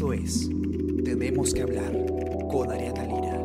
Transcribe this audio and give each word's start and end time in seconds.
Esto 0.00 0.14
es 0.14 0.48
Tenemos 1.04 1.52
que 1.52 1.60
hablar 1.60 1.92
con 2.50 2.72
Ariana 2.72 3.04
Lira. 3.04 3.42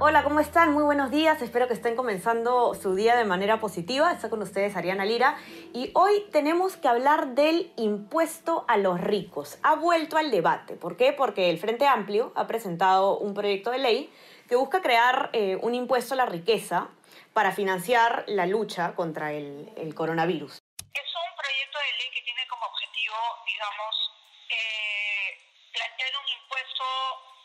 Hola, 0.00 0.24
¿cómo 0.24 0.40
están? 0.40 0.72
Muy 0.72 0.82
buenos 0.82 1.12
días. 1.12 1.40
Espero 1.40 1.68
que 1.68 1.74
estén 1.74 1.94
comenzando 1.94 2.74
su 2.74 2.96
día 2.96 3.14
de 3.14 3.24
manera 3.24 3.60
positiva. 3.60 4.10
Está 4.10 4.28
con 4.28 4.42
ustedes 4.42 4.74
Ariana 4.74 5.04
Lira 5.04 5.36
y 5.72 5.92
hoy 5.94 6.24
tenemos 6.32 6.76
que 6.76 6.88
hablar 6.88 7.36
del 7.36 7.70
impuesto 7.76 8.64
a 8.66 8.76
los 8.76 9.00
ricos. 9.00 9.58
Ha 9.62 9.76
vuelto 9.76 10.16
al 10.16 10.32
debate. 10.32 10.74
¿Por 10.74 10.96
qué? 10.96 11.12
Porque 11.12 11.48
el 11.48 11.58
Frente 11.58 11.86
Amplio 11.86 12.32
ha 12.34 12.48
presentado 12.48 13.18
un 13.18 13.34
proyecto 13.34 13.70
de 13.70 13.78
ley 13.78 14.12
que 14.48 14.56
busca 14.56 14.82
crear 14.82 15.30
eh, 15.32 15.56
un 15.62 15.76
impuesto 15.76 16.14
a 16.14 16.16
la 16.16 16.26
riqueza 16.26 16.88
para 17.32 17.52
financiar 17.52 18.24
la 18.26 18.46
lucha 18.46 18.96
contra 18.96 19.32
el, 19.32 19.70
el 19.76 19.94
coronavirus. 19.94 20.58
Es 20.98 21.14
un 21.14 21.30
proyecto 21.36 21.78
de 21.78 21.90
ley 22.00 22.10
que 22.10 22.22
tiene 22.22 22.42
como 22.48 22.64
objetivo, 22.66 23.14
digamos, 23.58 23.94
eh, 24.50 25.34
plantear 25.74 26.10
un 26.14 26.28
impuesto 26.30 26.84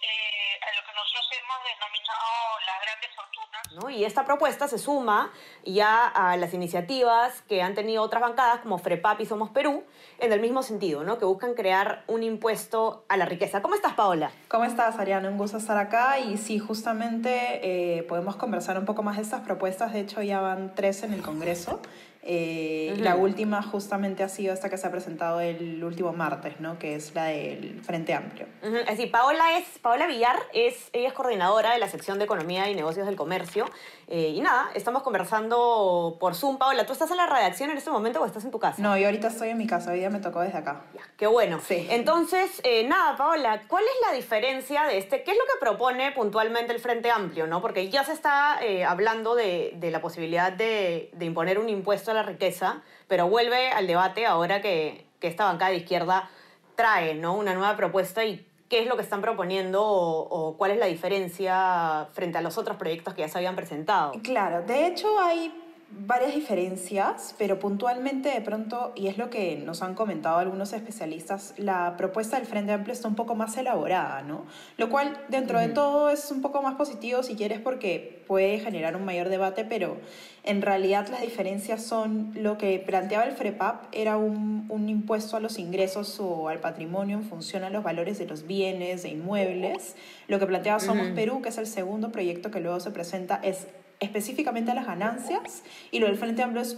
eh, 0.03 0.59
a 0.61 0.69
lo 0.75 0.85
que 0.85 0.93
nosotros 0.93 1.29
hemos 1.41 1.57
denominado 1.65 2.29
las 2.67 2.81
grandes 2.85 3.09
fortunas. 3.15 3.83
¿no? 3.83 3.89
Y 3.89 4.05
esta 4.05 4.25
propuesta 4.25 4.67
se 4.67 4.77
suma 4.77 5.33
ya 5.65 6.05
a 6.05 6.37
las 6.37 6.53
iniciativas 6.53 7.41
que 7.43 7.63
han 7.63 7.73
tenido 7.73 8.03
otras 8.03 8.21
bancadas 8.21 8.59
como 8.59 8.77
FREPAP 8.77 9.21
y 9.21 9.25
Somos 9.25 9.49
Perú, 9.49 9.83
en 10.19 10.31
el 10.31 10.39
mismo 10.39 10.61
sentido, 10.61 11.03
¿no? 11.03 11.17
que 11.17 11.25
buscan 11.25 11.55
crear 11.55 12.03
un 12.05 12.21
impuesto 12.21 13.05
a 13.09 13.17
la 13.17 13.25
riqueza. 13.25 13.63
¿Cómo 13.63 13.73
estás, 13.73 13.93
Paola? 13.93 14.31
¿Cómo 14.49 14.65
estás, 14.65 14.99
Ariana? 14.99 15.29
Un 15.29 15.39
gusto 15.39 15.57
estar 15.57 15.77
acá 15.77 16.19
y 16.19 16.37
sí, 16.37 16.59
justamente 16.59 17.97
eh, 17.97 18.03
podemos 18.03 18.35
conversar 18.35 18.77
un 18.77 18.85
poco 18.85 19.01
más 19.01 19.15
de 19.15 19.23
estas 19.23 19.41
propuestas. 19.41 19.93
De 19.93 20.01
hecho, 20.01 20.21
ya 20.21 20.41
van 20.41 20.75
tres 20.75 21.01
en 21.01 21.11
el 21.11 21.23
Congreso. 21.23 21.81
Eh, 22.25 22.95
La 22.99 23.15
última 23.15 23.61
justamente 23.61 24.23
ha 24.23 24.29
sido 24.29 24.53
esta 24.53 24.69
que 24.69 24.77
se 24.77 24.87
ha 24.87 24.91
presentado 24.91 25.41
el 25.41 25.83
último 25.83 26.13
martes, 26.13 26.59
¿no? 26.59 26.79
que 26.79 26.95
es 26.95 27.13
la 27.13 27.25
del 27.25 27.81
Frente 27.83 28.13
Amplio. 28.13 28.47
Uh 28.61 28.67
-huh. 28.67 28.79
Es 28.81 28.85
decir, 28.97 29.11
Paola, 29.11 29.57
es, 29.57 29.65
Paola 29.81 30.07
Villar 30.07 30.37
es, 30.53 30.89
ella 30.93 31.09
es 31.09 31.13
coordinadora 31.13 31.73
de 31.73 31.79
la 31.79 31.89
sección 31.89 32.17
de 32.19 32.25
Economía 32.25 32.69
y 32.69 32.75
Negocios 32.75 33.05
del 33.05 33.15
Comercio. 33.17 33.65
Eh, 34.07 34.29
y 34.35 34.41
nada, 34.41 34.69
estamos 34.73 35.03
conversando 35.03 36.17
por 36.19 36.35
Zoom. 36.35 36.57
Paola, 36.57 36.85
¿tú 36.85 36.93
estás 36.93 37.11
en 37.11 37.17
la 37.17 37.27
redacción 37.27 37.71
en 37.71 37.77
este 37.77 37.89
momento 37.89 38.21
o 38.21 38.25
estás 38.25 38.45
en 38.45 38.51
tu 38.51 38.59
casa? 38.59 38.81
No, 38.81 38.97
yo 38.97 39.05
ahorita 39.07 39.27
estoy 39.27 39.49
en 39.49 39.57
mi 39.57 39.67
casa, 39.67 39.91
hoy 39.91 39.99
día 39.99 40.09
me 40.09 40.19
tocó 40.19 40.39
desde 40.41 40.57
acá. 40.59 40.83
Ya, 40.93 41.01
qué 41.17 41.27
bueno. 41.27 41.59
Sí. 41.65 41.87
Entonces, 41.89 42.61
eh, 42.63 42.87
nada, 42.87 43.17
Paola, 43.17 43.63
¿cuál 43.67 43.83
es 43.83 44.07
la 44.07 44.15
diferencia 44.15 44.83
de 44.83 44.97
este? 44.97 45.23
¿Qué 45.23 45.31
es 45.31 45.37
lo 45.37 45.43
que 45.45 45.59
propone 45.59 46.11
puntualmente 46.13 46.71
el 46.73 46.79
Frente 46.79 47.11
Amplio? 47.11 47.47
¿no? 47.47 47.61
Porque 47.61 47.89
ya 47.89 48.03
se 48.03 48.13
está 48.13 48.59
eh, 48.61 48.85
hablando 48.85 49.35
de, 49.35 49.73
de, 49.75 49.91
la 49.91 49.99
posibilidad 50.01 50.51
de, 50.53 51.09
de 51.13 51.25
imponer 51.25 51.59
un 51.59 51.69
impuesto 51.69 52.12
la 52.13 52.23
riqueza 52.23 52.81
pero 53.07 53.27
vuelve 53.27 53.69
al 53.69 53.87
debate 53.87 54.25
ahora 54.25 54.61
que, 54.61 55.05
que 55.19 55.27
esta 55.27 55.45
bancada 55.45 55.71
de 55.71 55.77
izquierda 55.77 56.29
trae 56.75 57.15
¿no? 57.15 57.35
una 57.35 57.53
nueva 57.53 57.75
propuesta 57.75 58.25
y 58.25 58.47
qué 58.69 58.79
es 58.79 58.87
lo 58.87 58.95
que 58.95 59.03
están 59.03 59.21
proponiendo 59.21 59.83
o, 59.83 60.21
o, 60.21 60.57
cuál 60.57 60.71
es 60.71 60.77
la 60.77 60.87
diferencia 60.87 62.07
frente 62.13 62.39
a 62.39 62.41
los 62.41 62.57
otros 62.57 62.77
proyectos 62.77 63.13
que 63.13 63.21
ya 63.21 63.27
se 63.27 63.37
habían 63.37 63.55
presentado. 63.55 64.13
Claro, 64.23 64.63
de 64.63 64.87
hecho 64.87 65.19
hay 65.19 65.62
varias 65.99 66.33
diferencias, 66.33 67.35
pero 67.37 67.59
puntualmente 67.59 68.29
de 68.29 68.41
pronto, 68.41 68.91
y 68.95 69.07
es 69.07 69.17
lo 69.17 69.29
que 69.29 69.55
nos 69.55 69.81
han 69.81 69.95
comentado 69.95 70.37
algunos 70.37 70.73
especialistas, 70.73 71.53
la 71.57 71.95
propuesta 71.97 72.37
del 72.37 72.45
Frente 72.45 72.71
Amplio 72.71 72.93
está 72.93 73.07
un 73.07 73.15
poco 73.15 73.35
más 73.35 73.55
elaborada, 73.57 74.21
¿no? 74.21 74.45
Lo 74.77 74.89
cual 74.89 75.17
dentro 75.29 75.57
uh 75.57 75.61
-huh. 75.61 75.67
de 75.67 75.73
todo 75.73 76.09
es 76.09 76.31
un 76.31 76.41
poco 76.41 76.61
más 76.61 76.75
positivo 76.75 77.23
si 77.23 77.35
quieres 77.35 77.59
porque 77.59 78.23
puede 78.27 78.59
generar 78.59 78.95
un 78.95 79.05
mayor 79.05 79.29
debate, 79.29 79.65
pero 79.65 79.97
en 80.43 80.61
realidad 80.61 81.07
las 81.09 81.21
diferencias 81.21 81.83
son 81.83 82.31
lo 82.35 82.57
que 82.57 82.79
planteaba 82.79 83.25
el 83.25 83.33
FREPAP 83.33 83.85
era 83.91 84.17
un, 84.17 84.65
un 84.69 84.89
impuesto 84.89 85.37
a 85.37 85.39
los 85.39 85.59
ingresos 85.59 86.19
o 86.19 86.49
al 86.49 86.59
patrimonio 86.59 87.17
en 87.17 87.23
función 87.23 87.63
a 87.63 87.69
los 87.69 87.83
valores 87.83 88.17
de 88.17 88.25
los 88.25 88.45
bienes, 88.45 89.03
de 89.03 89.09
inmuebles. 89.09 89.95
Lo 90.27 90.39
que 90.39 90.47
planteaba 90.47 90.79
Somos 90.79 91.07
uh 91.07 91.09
-huh. 91.11 91.15
Perú, 91.15 91.41
que 91.41 91.49
es 91.49 91.57
el 91.57 91.67
segundo 91.67 92.11
proyecto 92.11 92.51
que 92.51 92.59
luego 92.59 92.79
se 92.79 92.91
presenta, 92.91 93.39
es 93.43 93.67
específicamente 94.03 94.71
a 94.71 94.75
las 94.75 94.85
ganancias 94.85 95.63
y 95.91 95.99
lo 95.99 96.07
del 96.07 96.17
Frente 96.17 96.43
Amplio 96.43 96.61
es, 96.61 96.77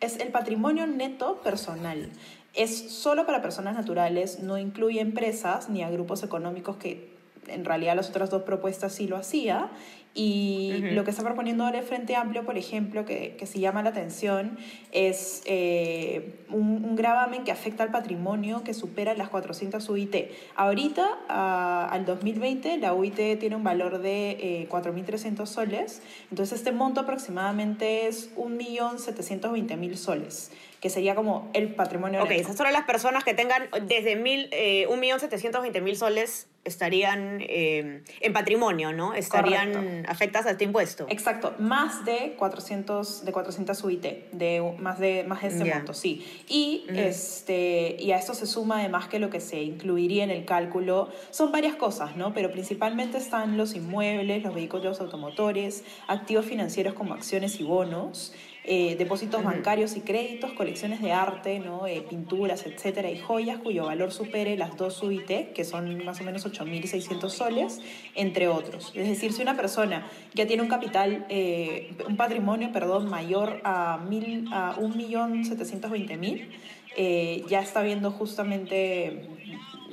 es 0.00 0.18
el 0.18 0.28
patrimonio 0.28 0.86
neto 0.86 1.40
personal. 1.42 2.10
Es 2.54 2.90
solo 2.90 3.26
para 3.26 3.42
personas 3.42 3.74
naturales, 3.74 4.40
no 4.40 4.58
incluye 4.58 5.00
empresas 5.00 5.68
ni 5.68 5.82
a 5.82 5.90
grupos 5.90 6.22
económicos 6.22 6.76
que 6.76 7.10
en 7.46 7.64
realidad 7.64 7.96
las 7.96 8.10
otras 8.10 8.30
dos 8.30 8.42
propuestas 8.42 8.92
sí 8.92 9.06
lo 9.06 9.16
hacía. 9.16 9.70
Y 10.12 10.72
uh 10.72 10.78
-huh. 10.78 10.90
lo 10.92 11.04
que 11.04 11.10
está 11.10 11.22
proponiendo 11.22 11.64
ahora 11.64 11.78
el 11.78 11.84
Frente 11.84 12.16
Amplio, 12.16 12.44
por 12.44 12.58
ejemplo, 12.58 13.04
que, 13.04 13.36
que 13.38 13.46
se 13.46 13.60
llama 13.60 13.82
la 13.82 13.90
atención, 13.90 14.58
es 14.90 15.42
eh, 15.46 16.34
un, 16.50 16.84
un, 16.84 16.96
gravamen 16.96 17.44
que 17.44 17.52
afecta 17.52 17.84
al 17.84 17.92
patrimonio 17.92 18.64
que 18.64 18.74
supera 18.74 19.14
las 19.14 19.28
400 19.28 19.88
UIT. 19.88 20.16
Ahorita, 20.56 21.06
uh, 21.28 21.92
al 21.92 22.04
2020, 22.06 22.78
la 22.78 22.92
UIT 22.92 23.38
tiene 23.38 23.54
un 23.54 23.62
valor 23.62 24.00
de 24.00 24.30
eh, 24.32 24.68
4.300 24.68 25.46
soles, 25.46 26.02
entonces 26.30 26.58
este 26.58 26.72
monto 26.72 27.00
aproximadamente 27.00 28.08
es 28.08 28.34
1.720.000 28.36 29.94
soles 29.94 30.50
que 30.80 30.88
sería 30.88 31.14
como 31.14 31.50
el 31.52 31.74
patrimonio. 31.74 32.22
Ok, 32.22 32.30
esas 32.30 32.56
son 32.56 32.72
las 32.72 32.84
personas 32.84 33.22
que 33.22 33.34
tengan 33.34 33.68
desde 33.86 34.16
mil, 34.16 34.48
eh, 34.50 34.86
1.720.000 34.88 35.94
soles 35.94 36.48
estarían 36.64 37.38
eh, 37.40 38.02
en 38.20 38.32
patrimonio, 38.32 38.92
¿no? 38.92 39.14
Estarían 39.14 39.72
Correcto. 39.72 40.10
afectadas 40.10 40.46
a 40.46 40.50
este 40.50 40.64
impuesto. 40.64 41.06
Exacto, 41.08 41.54
más 41.58 42.04
de 42.04 42.34
400, 42.36 43.24
de 43.24 43.32
400 43.32 43.82
UIT, 43.82 44.02
de, 44.32 44.74
más, 44.78 44.98
de, 44.98 45.24
más 45.24 45.40
de 45.42 45.48
ese 45.48 45.64
yeah. 45.64 45.76
monto, 45.76 45.94
sí. 45.94 46.44
Y, 46.48 46.86
mm. 46.90 46.96
este, 46.96 47.96
y 47.98 48.12
a 48.12 48.16
esto 48.16 48.34
se 48.34 48.46
suma 48.46 48.80
además 48.80 49.08
que 49.08 49.18
lo 49.18 49.30
que 49.30 49.40
se 49.40 49.62
incluiría 49.62 50.24
en 50.24 50.30
el 50.30 50.44
cálculo 50.44 51.08
son 51.30 51.50
varias 51.50 51.76
cosas, 51.76 52.16
¿no? 52.16 52.34
Pero 52.34 52.50
principalmente 52.50 53.16
están 53.16 53.56
los 53.56 53.74
inmuebles, 53.74 54.42
los 54.42 54.54
vehículos 54.54 55.00
automotores, 55.00 55.84
activos 56.08 56.44
financieros 56.44 56.92
como 56.94 57.14
acciones 57.14 57.58
y 57.60 57.64
bonos, 57.64 58.34
eh, 58.64 58.96
depósitos 58.96 59.42
bancarios 59.42 59.96
y 59.96 60.00
créditos, 60.00 60.52
colecciones 60.52 61.00
de 61.00 61.12
arte, 61.12 61.58
¿no? 61.60 61.86
Eh, 61.86 62.04
pinturas, 62.08 62.66
etcétera, 62.66 63.10
y 63.10 63.18
joyas 63.18 63.58
cuyo 63.58 63.86
valor 63.86 64.12
supere 64.12 64.56
las 64.56 64.76
dos 64.76 65.02
UIT, 65.02 65.52
que 65.54 65.64
son 65.64 66.04
más 66.04 66.20
o 66.20 66.24
menos 66.24 66.44
8.600 66.46 67.28
soles, 67.30 67.80
entre 68.14 68.48
otros. 68.48 68.92
Es 68.94 69.08
decir, 69.08 69.32
si 69.32 69.42
una 69.42 69.56
persona 69.56 70.06
ya 70.34 70.46
tiene 70.46 70.62
un 70.62 70.68
capital, 70.68 71.24
eh, 71.30 71.94
un 72.06 72.16
patrimonio, 72.16 72.70
perdón, 72.72 73.08
mayor 73.08 73.60
a, 73.64 73.98
mil, 74.08 74.46
a 74.52 74.76
1.720.000, 74.76 76.48
eh, 76.96 77.44
ya 77.48 77.60
está 77.60 77.82
viendo 77.82 78.10
justamente 78.10 79.28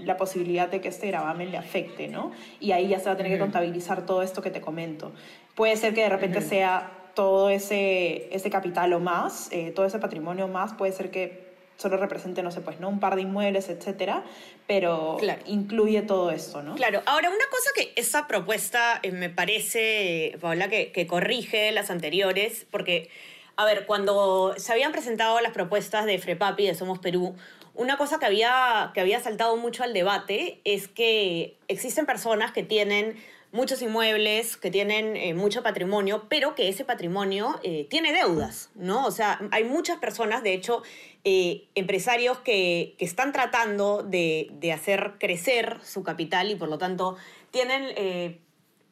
la 0.03 0.17
posibilidad 0.17 0.69
de 0.69 0.81
que 0.81 0.89
este 0.89 1.07
gravamen 1.07 1.51
le 1.51 1.57
afecte, 1.57 2.07
¿no? 2.07 2.31
Y 2.59 2.71
ahí 2.71 2.89
ya 2.89 2.99
se 2.99 3.05
va 3.05 3.11
a 3.11 3.17
tener 3.17 3.31
uh 3.31 3.35
-huh. 3.35 3.37
que 3.37 3.43
contabilizar 3.43 4.05
todo 4.05 4.21
esto 4.21 4.41
que 4.41 4.51
te 4.51 4.61
comento. 4.61 5.11
Puede 5.55 5.75
ser 5.75 5.93
que 5.93 6.01
de 6.01 6.09
repente 6.09 6.39
uh 6.39 6.41
-huh. 6.41 6.49
sea 6.49 6.96
todo 7.17 7.49
ese, 7.49 8.29
ese 8.31 8.51
capital 8.51 8.93
o 8.93 8.99
más, 8.99 9.49
eh, 9.51 9.71
todo 9.75 9.87
ese 9.87 9.97
patrimonio 9.97 10.47
más, 10.47 10.75
puede 10.75 10.91
ser 10.91 11.09
que 11.09 11.47
solo 11.75 11.97
represente, 11.97 12.43
no 12.43 12.51
sé, 12.51 12.61
pues, 12.61 12.79
¿no? 12.79 12.89
Un 12.89 12.99
par 12.99 13.15
de 13.15 13.23
inmuebles, 13.23 13.69
etcétera, 13.69 14.23
pero 14.67 15.17
claro. 15.19 15.41
incluye 15.47 16.03
todo 16.03 16.29
esto, 16.29 16.61
¿no? 16.61 16.75
Claro. 16.75 17.01
Ahora, 17.07 17.29
una 17.29 17.45
cosa 17.49 17.71
que 17.73 17.91
esa 17.95 18.27
propuesta 18.27 18.99
eh, 19.01 19.11
me 19.11 19.31
parece, 19.31 20.37
Paola, 20.39 20.69
que, 20.69 20.91
que 20.91 21.07
corrige 21.07 21.71
las 21.71 21.89
anteriores, 21.89 22.67
porque, 22.69 23.09
a 23.55 23.65
ver, 23.65 23.87
cuando 23.87 24.53
se 24.57 24.71
habían 24.71 24.91
presentado 24.91 25.41
las 25.41 25.53
propuestas 25.53 26.05
de 26.05 26.19
Frepapi 26.19 26.67
de 26.67 26.75
Somos 26.75 26.99
Perú, 26.99 27.35
una 27.73 27.97
cosa 27.97 28.19
que 28.19 28.27
había, 28.27 28.91
que 28.93 29.01
había 29.01 29.19
saltado 29.21 29.57
mucho 29.57 29.83
al 29.83 29.93
debate 29.93 30.61
es 30.65 30.87
que 30.87 31.57
existen 31.67 32.05
personas 32.05 32.51
que 32.51 32.61
tienen 32.61 33.17
muchos 33.51 33.81
inmuebles, 33.81 34.57
que 34.57 34.71
tienen 34.71 35.15
eh, 35.15 35.33
mucho 35.33 35.63
patrimonio, 35.63 36.25
pero 36.29 36.55
que 36.55 36.69
ese 36.69 36.85
patrimonio 36.85 37.59
eh, 37.63 37.87
tiene 37.89 38.13
deudas, 38.13 38.69
¿no? 38.75 39.05
O 39.05 39.11
sea, 39.11 39.39
hay 39.51 39.63
muchas 39.63 39.97
personas, 39.99 40.43
de 40.43 40.53
hecho, 40.53 40.83
eh, 41.23 41.67
empresarios 41.75 42.39
que, 42.39 42.95
que, 42.97 43.05
están 43.05 43.31
tratando 43.31 44.03
de, 44.03 44.49
de, 44.53 44.73
hacer 44.73 45.13
crecer 45.19 45.79
su 45.83 46.03
capital 46.03 46.51
y 46.51 46.55
por 46.55 46.69
lo 46.69 46.77
tanto 46.77 47.17
tienen 47.51 48.39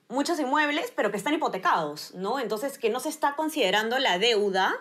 muchos 0.08 0.40
inmuebles, 0.40 0.92
pero 0.96 1.12
que 1.12 1.18
están 1.18 1.34
hipotecados, 1.34 2.14
¿no? 2.16 2.40
Entonces, 2.40 2.78
que 2.78 2.90
no 2.90 3.00
se 3.00 3.10
está 3.10 3.36
considerando 3.36 4.00
la 4.00 4.18
deuda 4.20 4.76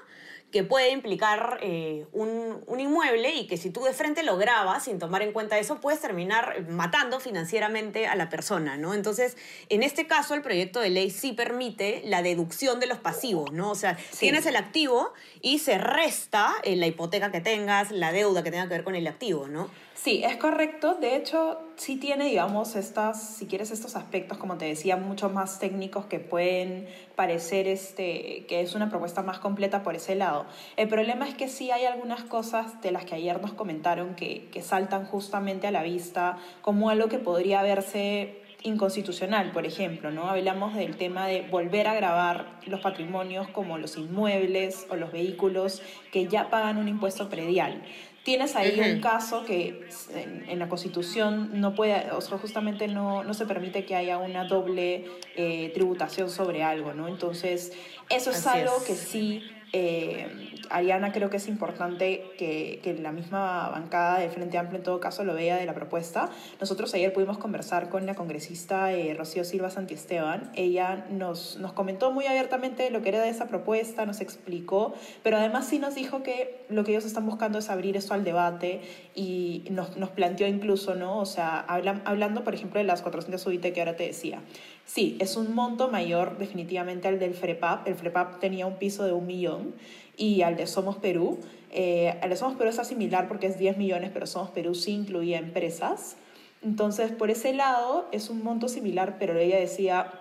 que 0.55 0.63
puede 0.63 0.93
implicar 0.93 1.59
eh, 1.63 2.07
un, 2.13 2.63
un, 2.69 2.79
inmueble 2.79 3.35
y 3.35 3.49
que 3.49 3.57
si 3.57 3.71
tú 3.71 3.83
de 3.83 3.93
frente 3.93 4.23
lo 4.23 4.37
grabas 4.37 4.85
sin 4.85 5.01
tomar 5.01 5.21
en 5.23 5.33
cuenta 5.33 5.59
eso, 5.59 5.81
puedes 5.81 6.01
terminar 6.01 6.65
matando 6.69 7.19
financieramente 7.19 8.07
a 8.07 8.15
la 8.15 8.29
persona, 8.29 8.77
¿no? 8.77 8.95
Entonces, 8.95 9.37
en 9.69 9.83
este 9.83 10.07
caso, 10.07 10.33
el 10.33 10.43
proyecto 10.43 10.79
de 10.79 10.91
ley 10.91 11.11
sí 11.11 11.33
permite 11.33 12.03
la 12.05 12.23
deducción 12.23 12.79
de 12.79 12.87
los 12.87 12.99
pasivos, 12.99 13.51
¿no? 13.51 13.73
O 13.73 13.75
sea, 13.75 13.99
sí. 13.99 14.19
tienes 14.21 14.47
el 14.47 14.55
activo 14.55 15.13
y 15.41 15.59
se 15.59 15.77
resta 15.77 16.55
eh, 16.63 16.77
la 16.77 16.87
hipoteca 16.87 17.33
que 17.33 17.41
tengas, 17.41 17.91
la 17.91 18.13
deuda 18.13 18.45
que 18.45 18.53
tenga 18.53 18.69
que 18.69 18.75
ver 18.75 18.85
con 18.85 18.95
el 18.95 19.09
activo, 19.09 19.49
¿no? 19.49 19.69
Sí, 19.95 20.23
es 20.25 20.37
correcto. 20.37 20.95
De 20.95 21.15
hecho, 21.15 21.61
sí 21.77 21.97
tiene, 21.97 22.25
digamos, 22.25 22.75
estas, 22.75 23.37
si 23.37 23.47
quieres, 23.47 23.71
estos 23.71 23.95
aspectos, 23.95 24.39
como 24.39 24.59
te 24.59 24.65
decía, 24.65 24.97
mucho 24.97 25.31
más 25.31 25.61
técnicos 25.61 26.07
que 26.07 26.19
pueden 26.19 26.89
parecer 27.15 27.69
este, 27.69 28.45
que 28.49 28.61
es 28.61 28.75
una 28.75 28.91
propuesta 28.91 29.23
más 29.23 29.39
completa 29.39 29.85
por 29.85 29.95
ese 29.95 30.17
lado. 30.17 30.47
El 30.77 30.89
problema 30.89 31.29
es 31.29 31.35
que 31.35 31.49
sí 31.49 31.71
hay 31.71 31.85
algunas 31.85 32.25
cosas 32.25 32.83
de 32.83 32.91
las 32.91 33.05
que 33.05 33.15
ayer 33.15 33.41
nos 33.41 33.53
comentaron 33.53 34.17
que, 34.17 34.49
que 34.53 34.63
saltan 34.63 35.07
justamente 35.07 35.69
a 35.69 35.71
la 35.71 35.85
vista 35.85 36.39
como 36.61 36.91
algo 36.91 37.09
que 37.09 37.19
podría 37.19 37.63
verse 37.63 38.43
inconstitucional, 38.65 39.53
por 39.53 39.67
ejemplo, 39.67 40.11
¿no? 40.11 40.29
Hablamos 40.29 40.75
del 40.75 40.97
tema 40.97 41.27
de 41.27 41.43
volver 41.43 41.87
a 41.87 41.95
grabar 41.95 42.59
los 42.67 42.81
patrimonios 42.81 43.47
como 43.49 43.77
los 43.77 43.97
inmuebles 43.97 44.87
o 44.89 44.97
los 44.97 45.13
vehículos 45.13 45.83
que 46.11 46.27
ya 46.27 46.49
pagan 46.49 46.79
un 46.79 46.89
impuesto 46.89 47.29
predial. 47.29 47.83
Tienes 48.25 48.57
ahí 48.57 48.81
un 48.81 49.01
caso 49.01 49.45
que 49.45 49.87
en, 50.15 50.59
la 50.59 50.69
Constitución 50.69 51.61
no 51.61 51.75
puede, 51.75 52.11
o 52.13 52.23
sea, 52.23 52.39
justamente 52.39 52.89
no, 52.89 53.23
no 53.23 53.35
se 53.35 53.45
permite 53.45 53.85
que 53.85 53.95
haya 53.95 54.17
una 54.17 54.45
doble 54.45 55.05
eh, 55.37 55.71
tributación 55.75 56.31
sobre 56.31 56.63
algo, 56.63 56.95
¿no? 56.95 57.07
Entonces, 57.07 57.73
eso 58.09 58.31
es 58.31 58.47
algo 58.47 58.73
que 58.87 58.95
sí 58.95 59.43
eh, 59.77 60.29
Ariana 60.71 61.11
creo 61.11 61.31
que 61.31 61.39
es 61.39 61.49
importante 61.49 62.31
que, 62.39 62.79
que, 62.81 62.95
la 62.95 63.11
misma 63.11 63.71
bancada 63.71 64.21
de 64.21 64.29
Frente 64.29 64.57
Amplio 64.57 64.79
en 64.79 64.85
todo 64.85 65.01
caso 65.01 65.25
lo 65.25 65.35
vea 65.35 65.57
de 65.57 65.67
la 65.67 65.75
propuesta. 65.75 66.31
Nosotros 66.61 66.95
ayer 66.95 67.13
pudimos 67.13 67.39
conversar 67.39 67.89
con 67.89 68.07
la 68.07 68.15
congresista 68.15 68.93
eh, 68.93 69.15
Rocío 69.15 69.43
Silva 69.43 69.71
Santiesteban. 69.71 70.53
Ella 70.55 71.07
nos, 71.11 71.57
nos 71.57 71.73
comentó 71.73 72.13
muy 72.13 72.27
abiertamente 72.27 72.89
lo 72.91 73.03
que 73.03 73.09
era 73.09 73.21
de 73.21 73.31
esa 73.31 73.49
propuesta, 73.49 74.07
nos 74.07 74.21
explicó, 74.21 74.95
pero 75.25 75.39
además 75.39 75.67
sí 75.67 75.81
nos 75.81 75.97
dijo 75.97 76.23
que 76.23 76.65
lo 76.69 76.85
que 76.85 76.93
ellos 76.93 77.05
están 77.05 77.27
buscando 77.27 77.59
es 77.59 77.69
abrir 77.69 77.97
esto 77.97 78.15
al 78.15 78.23
debate 78.23 78.81
y 79.13 79.65
nos, 79.71 79.97
nos 79.97 80.11
planteó 80.11 80.47
incluso, 80.47 80.95
¿no? 80.95 81.19
O 81.19 81.27
sea, 81.27 81.59
hablan, 81.59 82.01
hablando 82.05 82.45
por 82.45 82.55
ejemplo 82.55 82.79
de 82.79 82.85
las 82.85 83.03
400 83.03 83.45
UIT 83.45 83.73
que 83.73 83.81
ahora 83.81 83.97
te 83.97 84.07
decía. 84.07 84.41
Sí, 84.87 85.17
es 85.21 85.37
un 85.37 85.55
monto 85.55 85.89
mayor 85.89 86.39
definitivamente 86.39 87.09
al 87.09 87.19
del 87.19 87.35
FREPAP. 87.35 87.89
El 87.89 87.95
FREPAP 87.95 88.39
tenía 88.39 88.67
un 88.67 88.77
piso 88.77 89.05
de 89.05 89.13
un 89.13 89.27
millón 89.27 89.75
y 90.17 90.43
al 90.43 90.57
de 90.57 90.67
Somos 90.67 90.97
Perú. 90.97 91.39
Eh, 91.71 92.19
al 92.23 92.31
de 92.31 92.37
Somos 92.37 92.57
Perú 92.57 92.71
está 92.71 92.85
similar 92.85 93.27
porque 93.27 93.47
es 93.47 93.59
10 93.59 93.79
millones, 93.79 94.11
pero 94.13 94.27
Somos 94.27 94.51
Perú 94.51 94.75
sí 94.75 94.93
incluía 94.93 95.39
empresas. 95.39 96.17
Entonces, 96.63 97.13
por 97.13 97.31
ese 97.31 97.55
lado 97.55 98.07
es 98.13 98.31
un 98.31 98.43
monto 98.43 98.69
similar, 98.69 99.17
pero 99.19 99.39
ella 99.39 99.59
decía 99.59 100.13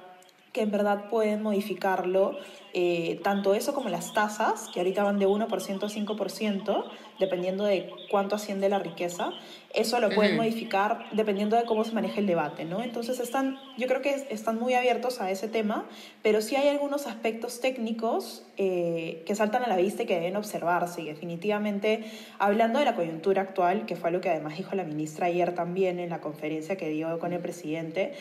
que 0.54 0.62
en 0.62 0.72
verdad 0.72 1.10
pueden 1.10 1.42
modificarlo, 1.42 2.38
eh, 2.76 3.20
tanto 3.24 3.56
eso 3.56 3.74
como 3.74 3.90
las 3.90 4.14
tasas, 4.14 4.70
que 4.72 4.80
ahorita 4.80 5.04
van 5.04 5.18
de 5.18 5.28
1% 5.28 5.84
a 5.84 5.90
5%, 5.90 6.84
dependiendo 7.20 7.66
de 7.66 7.90
cuánto 8.10 8.36
asciende 8.36 8.70
la 8.70 8.78
riqueza, 8.78 9.32
eso 9.74 10.00
lo 10.00 10.12
pueden 10.12 10.38
modificar 10.38 11.06
dependiendo 11.12 11.56
de 11.56 11.66
cómo 11.66 11.84
se 11.84 11.92
maneja 11.92 12.20
el 12.20 12.28
debate, 12.28 12.66
¿no? 12.66 12.84
Entonces 12.84 13.20
están, 13.20 13.58
yo 13.78 13.88
creo 13.88 14.02
que 14.02 14.28
están 14.30 14.60
muy 14.60 14.76
abiertos 14.76 15.22
a 15.22 15.32
ese 15.32 15.48
tema, 15.48 15.88
pero 16.22 16.42
sí 16.42 16.56
hay 16.56 16.68
algunos 16.68 17.08
aspectos 17.08 17.60
técnicos 17.60 18.46
eh, 18.58 19.24
que 19.26 19.34
saltan 19.34 19.64
a 19.64 19.68
la 19.68 19.78
vista 19.78 20.04
y 20.04 20.06
que 20.06 20.16
deben 20.16 20.36
observarse. 20.36 21.02
Y 21.02 21.06
definitivamente, 21.06 22.04
hablando 22.38 22.78
de 22.78 22.86
la 22.86 22.96
coyuntura 22.96 23.42
actual, 23.42 23.88
que 23.88 23.96
fue 23.96 24.12
lo 24.12 24.22
que 24.22 24.30
además 24.30 24.58
dijo 24.58 24.76
la 24.76 24.84
ministra 24.84 25.26
ayer 25.28 25.56
también 25.56 26.00
en 26.00 26.12
la 26.12 26.22
conferencia 26.22 26.78
que 26.78 26.90
dio 26.90 27.18
con 27.18 27.34
el 27.34 27.40
presidente, 27.40 28.14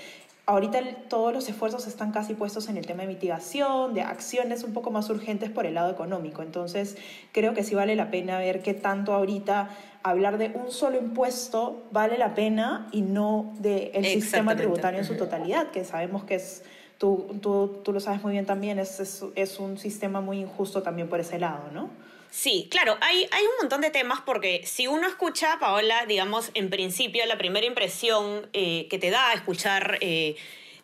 ahorita 0.46 0.80
todos 1.08 1.32
los 1.32 1.48
esfuerzos 1.48 1.86
están 1.86 2.10
casi 2.10 2.34
puestos 2.34 2.68
en 2.68 2.76
el 2.76 2.86
tema 2.86 3.02
de 3.02 3.08
mitigación, 3.08 3.94
de 3.94 4.02
acciones 4.02 4.64
un 4.64 4.72
poco 4.72 4.90
más 4.90 5.08
urgentes 5.08 5.50
por 5.50 5.66
el 5.66 5.74
lado 5.74 5.90
económico. 5.90 6.42
Entonces, 6.42 6.96
creo 7.32 7.54
que 7.54 7.62
sí 7.62 7.74
vale 7.74 7.94
la 7.94 8.10
pena 8.10 8.38
ver 8.38 8.62
qué 8.62 8.74
tanto 8.74 9.14
ahorita 9.14 9.70
hablar 10.02 10.38
de 10.38 10.48
un 10.48 10.72
solo 10.72 10.98
impuesto 10.98 11.84
vale 11.92 12.18
la 12.18 12.34
pena 12.34 12.88
y 12.90 13.02
no 13.02 13.54
del 13.60 14.04
sistema 14.04 14.56
tributario 14.56 14.98
en 14.98 15.06
su 15.06 15.16
totalidad, 15.16 15.70
que 15.70 15.84
sabemos 15.84 16.24
que 16.24 16.34
es, 16.36 16.64
tú, 16.98 17.38
tú, 17.40 17.80
tú 17.84 17.92
lo 17.92 18.00
sabes 18.00 18.22
muy 18.22 18.32
bien 18.32 18.46
también, 18.46 18.78
es, 18.80 18.98
es, 18.98 19.24
es, 19.36 19.60
un 19.60 19.78
sistema 19.78 20.20
muy 20.20 20.40
injusto 20.40 20.82
también 20.82 21.08
por 21.08 21.20
ese 21.20 21.38
lado, 21.38 21.70
¿no? 21.72 21.90
Sí, 22.32 22.66
claro, 22.70 22.96
hay, 23.02 23.28
hay 23.30 23.44
un 23.44 23.52
montón 23.60 23.82
de 23.82 23.90
temas 23.90 24.22
porque 24.22 24.62
si 24.64 24.86
uno 24.86 25.06
escucha, 25.06 25.58
Paola, 25.60 26.06
digamos, 26.06 26.50
en 26.54 26.70
principio 26.70 27.26
la 27.26 27.36
primera 27.36 27.66
impresión 27.66 28.48
eh, 28.54 28.86
que 28.88 28.98
te 28.98 29.10
da 29.10 29.34
escuchar... 29.34 29.98
Eh, 30.00 30.36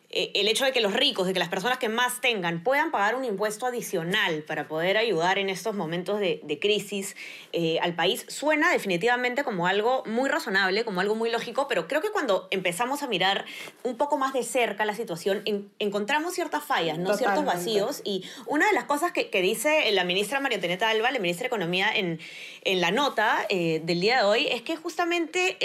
el 0.09 0.47
hecho 0.47 0.65
de 0.65 0.71
que 0.71 0.81
los 0.81 0.93
ricos, 0.93 1.27
de 1.27 1.33
que 1.33 1.39
las 1.39 1.49
personas 1.49 1.77
que 1.77 1.87
más 1.87 2.19
tengan 2.19 2.63
puedan 2.63 2.89
pagar 2.89 3.15
un 3.15 3.25
impuesto 3.25 3.67
adicional 3.67 4.43
para 4.43 4.67
poder 4.67 4.97
ayudar 4.97 5.37
en 5.37 5.49
estos 5.49 5.75
momentos 5.75 6.19
de, 6.19 6.59
crisis 6.59 7.15
eh, 7.53 7.77
al 7.81 7.93
país, 7.93 8.25
suena 8.27 8.71
definitivamente 8.71 9.43
como 9.43 9.67
algo 9.67 10.03
muy 10.07 10.29
razonable, 10.29 10.83
como 10.83 10.99
algo 11.01 11.13
muy 11.13 11.29
lógico, 11.29 11.67
pero 11.67 11.87
creo 11.87 12.01
que 12.01 12.09
cuando 12.09 12.47
empezamos 12.49 13.03
a 13.03 13.07
mirar 13.07 13.45
un 13.83 13.97
poco 13.97 14.17
más 14.17 14.33
de 14.33 14.43
cerca 14.43 14.83
la 14.83 14.95
situación, 14.95 15.43
encontramos 15.77 16.33
ciertas 16.33 16.63
fallas, 16.63 16.97
¿no? 16.97 17.13
ciertos 17.15 17.45
vacíos. 17.45 18.01
Y 18.03 18.25
una 18.47 18.65
de 18.65 18.73
las 18.73 18.85
cosas 18.85 19.11
que, 19.11 19.29
dice 19.41 19.91
la 19.91 20.03
ministra 20.03 20.39
María 20.39 20.57
Antonieta 20.57 20.89
Alba, 20.89 21.11
la 21.11 21.19
ministra 21.19 21.43
de 21.43 21.47
Economía, 21.47 21.89
en, 21.95 22.19
en 22.63 22.81
la 22.81 22.91
nota 22.91 23.45
eh, 23.49 23.81
del 23.83 24.01
día 24.01 24.17
de 24.17 24.23
hoy, 24.23 24.47
es 24.47 24.63
que 24.63 24.75
justamente 24.75 25.57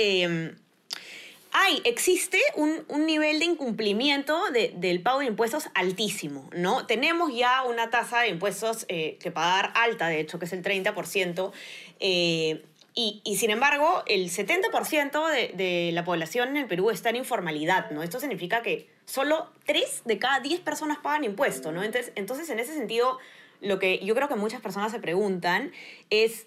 hay, 1.56 1.80
existe 1.84 2.40
un, 2.56 2.84
nivel 3.06 3.38
de 3.38 3.44
incumplimiento 3.44 4.42
del 4.50 5.00
pago 5.02 5.20
de 5.20 5.26
impuestos 5.26 5.68
altísimo, 5.74 6.50
¿no? 6.52 6.84
Tenemos 6.86 7.32
ya 7.32 7.62
una 7.62 7.90
tasa 7.90 8.22
de 8.22 8.28
impuestos 8.28 8.86
eh, 8.88 9.18
que 9.20 9.30
pagar 9.30 9.72
alta, 9.76 10.08
de 10.08 10.18
hecho, 10.18 10.40
que 10.40 10.46
es 10.46 10.52
el 10.52 10.64
30%, 10.64 11.52
eh, 12.00 12.64
y, 12.96 13.36
sin 13.36 13.50
embargo, 13.50 14.02
el 14.06 14.30
70% 14.30 15.28
de, 15.28 15.52
de, 15.54 15.90
la 15.92 16.04
población 16.04 16.50
en 16.50 16.56
el 16.56 16.66
Perú 16.66 16.90
está 16.90 17.10
en 17.10 17.16
informalidad, 17.16 17.90
¿no? 17.92 18.02
Esto 18.02 18.18
significa 18.18 18.62
que 18.62 18.88
solo 19.04 19.50
3 19.66 20.02
de 20.04 20.18
cada 20.18 20.40
10 20.40 20.60
personas 20.60 20.98
pagan 20.98 21.22
impuestos, 21.22 21.72
¿no? 21.72 21.84
Entonces, 21.84 22.12
entonces, 22.16 22.50
en 22.50 22.58
ese 22.58 22.74
sentido, 22.74 23.18
lo 23.60 23.78
que 23.78 24.04
yo 24.04 24.14
creo 24.16 24.28
que 24.28 24.36
muchas 24.36 24.60
personas 24.60 24.90
se 24.90 24.98
preguntan 24.98 25.72
es 26.10 26.46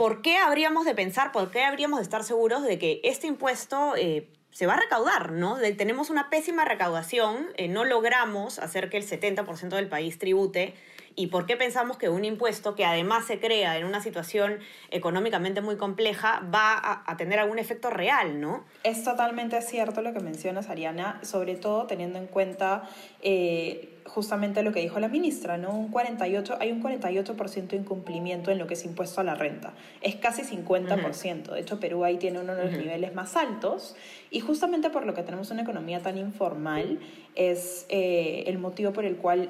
¿por 0.00 0.22
qué 0.22 0.38
habríamos 0.38 0.86
de 0.86 0.94
pensar, 0.94 1.30
por 1.30 1.50
qué 1.50 1.62
habríamos 1.62 1.98
de 1.98 2.04
estar 2.04 2.24
seguros 2.24 2.62
de 2.62 2.78
que 2.78 3.02
este 3.04 3.26
impuesto 3.26 3.94
eh, 3.96 4.30
se 4.50 4.64
va 4.64 4.72
a 4.72 4.80
recaudar, 4.80 5.32
¿no? 5.32 5.58
tenemos 5.76 6.08
una 6.08 6.30
pésima 6.30 6.64
recaudación, 6.64 7.48
eh, 7.58 7.68
no 7.68 7.84
logramos 7.84 8.58
hacer 8.60 8.88
que 8.88 8.96
el 8.96 9.06
70% 9.06 9.68
del 9.68 9.88
país 9.88 10.18
tribute. 10.18 10.72
¿Y 11.16 11.26
por 11.26 11.44
qué 11.44 11.58
pensamos 11.58 11.98
que 11.98 12.08
un 12.08 12.24
impuesto 12.24 12.74
que 12.74 12.86
además 12.86 13.26
se 13.26 13.40
crea 13.40 13.76
en 13.76 13.84
una 13.84 14.00
situación 14.00 14.60
económicamente 14.90 15.60
muy 15.60 15.76
compleja 15.76 16.40
va 16.54 17.02
a, 17.04 17.16
tener 17.18 17.38
algún 17.38 17.58
efecto 17.58 17.90
real, 17.90 18.40
¿no? 18.40 18.64
Es 18.84 19.04
totalmente 19.04 19.60
cierto 19.60 20.00
lo 20.00 20.14
que 20.14 20.20
mencionas, 20.20 20.70
Ariana, 20.70 21.20
sobre 21.22 21.56
todo 21.56 21.86
teniendo 21.86 22.18
en 22.18 22.26
cuenta 22.26 22.88
eh, 23.20 23.89
justamente 24.04 24.62
lo 24.62 24.72
que 24.72 24.80
dijo 24.80 24.98
la 25.00 25.08
ministra, 25.08 25.56
¿no? 25.56 25.76
Un 25.76 25.88
48, 25.88 26.56
hay 26.60 26.72
un 26.72 26.82
48% 26.82 27.68
de 27.68 27.76
incumplimiento 27.76 28.50
en 28.50 28.58
lo 28.58 28.66
que 28.66 28.74
es 28.74 28.84
impuesto 28.84 29.20
a 29.20 29.24
la 29.24 29.34
renta. 29.34 29.74
Es 30.00 30.16
casi 30.16 30.42
50%. 30.42 31.52
De 31.52 31.60
hecho, 31.60 31.80
Perú 31.80 32.04
ahí 32.04 32.16
tiene 32.16 32.40
uno 32.40 32.54
de 32.54 32.64
los 32.64 32.72
niveles 32.72 33.14
más 33.14 33.36
altos. 33.36 33.96
Y 34.30 34.40
justamente 34.40 34.90
por 34.90 35.06
lo 35.06 35.14
que 35.14 35.22
tenemos 35.22 35.50
una 35.50 35.62
economía 35.62 36.00
tan 36.00 36.18
informal, 36.18 36.98
es 37.34 37.86
eh, 37.88 38.44
el 38.46 38.58
motivo 38.58 38.92
por 38.92 39.04
el 39.04 39.16
cual 39.16 39.48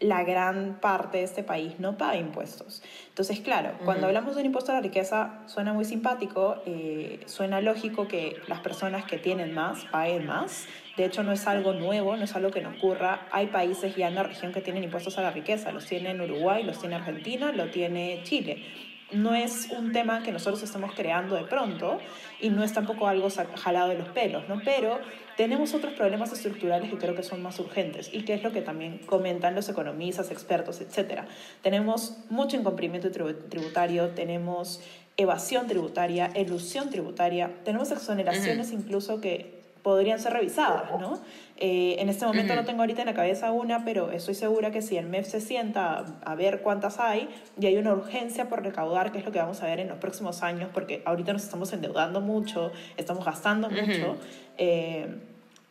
la 0.00 0.22
gran 0.24 0.78
parte 0.80 1.18
de 1.18 1.24
este 1.24 1.42
país 1.42 1.78
no 1.78 1.96
paga 1.96 2.16
impuestos. 2.16 2.82
Entonces, 3.08 3.40
claro, 3.40 3.72
cuando 3.84 4.06
hablamos 4.06 4.34
de 4.34 4.40
un 4.40 4.46
impuesto 4.46 4.72
a 4.72 4.76
la 4.76 4.80
riqueza, 4.80 5.40
suena 5.46 5.72
muy 5.72 5.84
simpático, 5.84 6.62
eh, 6.66 7.20
suena 7.26 7.60
lógico 7.60 8.06
que 8.06 8.36
las 8.46 8.60
personas 8.60 9.04
que 9.04 9.18
tienen 9.18 9.54
más 9.54 9.84
paguen 9.86 10.26
más. 10.26 10.66
De 10.96 11.04
hecho, 11.04 11.22
no 11.22 11.32
es 11.32 11.46
algo 11.46 11.72
nuevo, 11.72 12.16
no 12.16 12.24
es 12.24 12.34
algo 12.36 12.50
que 12.50 12.60
no 12.60 12.70
ocurra. 12.70 13.26
Hay 13.30 13.48
países 13.48 13.94
ya 13.96 14.08
en 14.08 14.14
la 14.14 14.22
región 14.22 14.52
que 14.52 14.60
tienen 14.60 14.84
impuestos 14.84 15.18
a 15.18 15.22
la 15.22 15.30
riqueza. 15.30 15.72
Los 15.72 15.86
tiene 15.86 16.14
Uruguay, 16.20 16.62
los 16.62 16.78
tiene 16.78 16.96
Argentina, 16.96 17.52
lo 17.52 17.70
tiene 17.70 18.20
Chile 18.24 18.87
no 19.12 19.34
es 19.34 19.70
un 19.70 19.92
tema 19.92 20.22
que 20.22 20.32
nosotros 20.32 20.62
estamos 20.62 20.92
creando 20.94 21.34
de 21.34 21.44
pronto 21.44 21.98
y 22.40 22.50
no 22.50 22.62
es 22.62 22.72
tampoco 22.72 23.08
algo 23.08 23.28
jalado 23.56 23.88
de 23.88 23.98
los 23.98 24.08
pelos, 24.08 24.48
¿no? 24.48 24.60
Pero 24.64 24.98
tenemos 25.36 25.72
otros 25.72 25.94
problemas 25.94 26.32
estructurales 26.32 26.90
que 26.90 26.98
creo 26.98 27.14
que 27.14 27.22
son 27.22 27.42
más 27.42 27.58
urgentes 27.58 28.10
y 28.12 28.22
que 28.22 28.34
es 28.34 28.42
lo 28.42 28.52
que 28.52 28.60
también 28.60 28.98
comentan 28.98 29.54
los 29.54 29.68
economistas, 29.68 30.30
expertos, 30.30 30.80
etc. 30.80 31.22
Tenemos 31.62 32.18
mucho 32.28 32.56
incumplimiento 32.56 33.10
tributario, 33.10 34.08
tenemos 34.10 34.80
evasión 35.16 35.66
tributaria, 35.66 36.30
elusión 36.34 36.90
tributaria, 36.90 37.50
tenemos 37.64 37.90
exoneraciones 37.90 38.72
incluso 38.72 39.20
que 39.20 39.57
podrían 39.88 40.20
ser 40.20 40.34
revisadas, 40.34 41.00
¿no? 41.00 41.18
Eh, 41.56 41.96
en 41.98 42.10
este 42.10 42.26
momento 42.26 42.54
no 42.54 42.66
tengo 42.66 42.82
ahorita 42.82 43.00
en 43.00 43.06
la 43.06 43.14
cabeza 43.14 43.52
una, 43.52 43.86
pero 43.86 44.10
estoy 44.10 44.34
segura 44.34 44.70
que 44.70 44.82
si 44.82 44.98
el 44.98 45.06
MEF 45.06 45.26
se 45.26 45.40
sienta 45.40 46.04
a, 46.26 46.34
ver 46.34 46.60
cuántas 46.60 47.00
hay 47.00 47.26
y 47.58 47.64
hay 47.64 47.78
una 47.78 47.94
urgencia 47.94 48.50
por 48.50 48.62
recaudar, 48.62 49.12
que 49.12 49.18
es 49.20 49.24
lo 49.24 49.32
que 49.32 49.38
vamos 49.38 49.62
a 49.62 49.64
ver 49.64 49.80
en 49.80 49.88
los 49.88 49.96
próximos 49.96 50.42
años, 50.42 50.68
porque 50.74 51.00
ahorita 51.06 51.32
nos 51.32 51.42
estamos 51.42 51.72
endeudando 51.72 52.20
mucho, 52.20 52.70
estamos 52.98 53.24
gastando 53.24 53.70
mucho, 53.70 54.18
eh, 54.58 55.06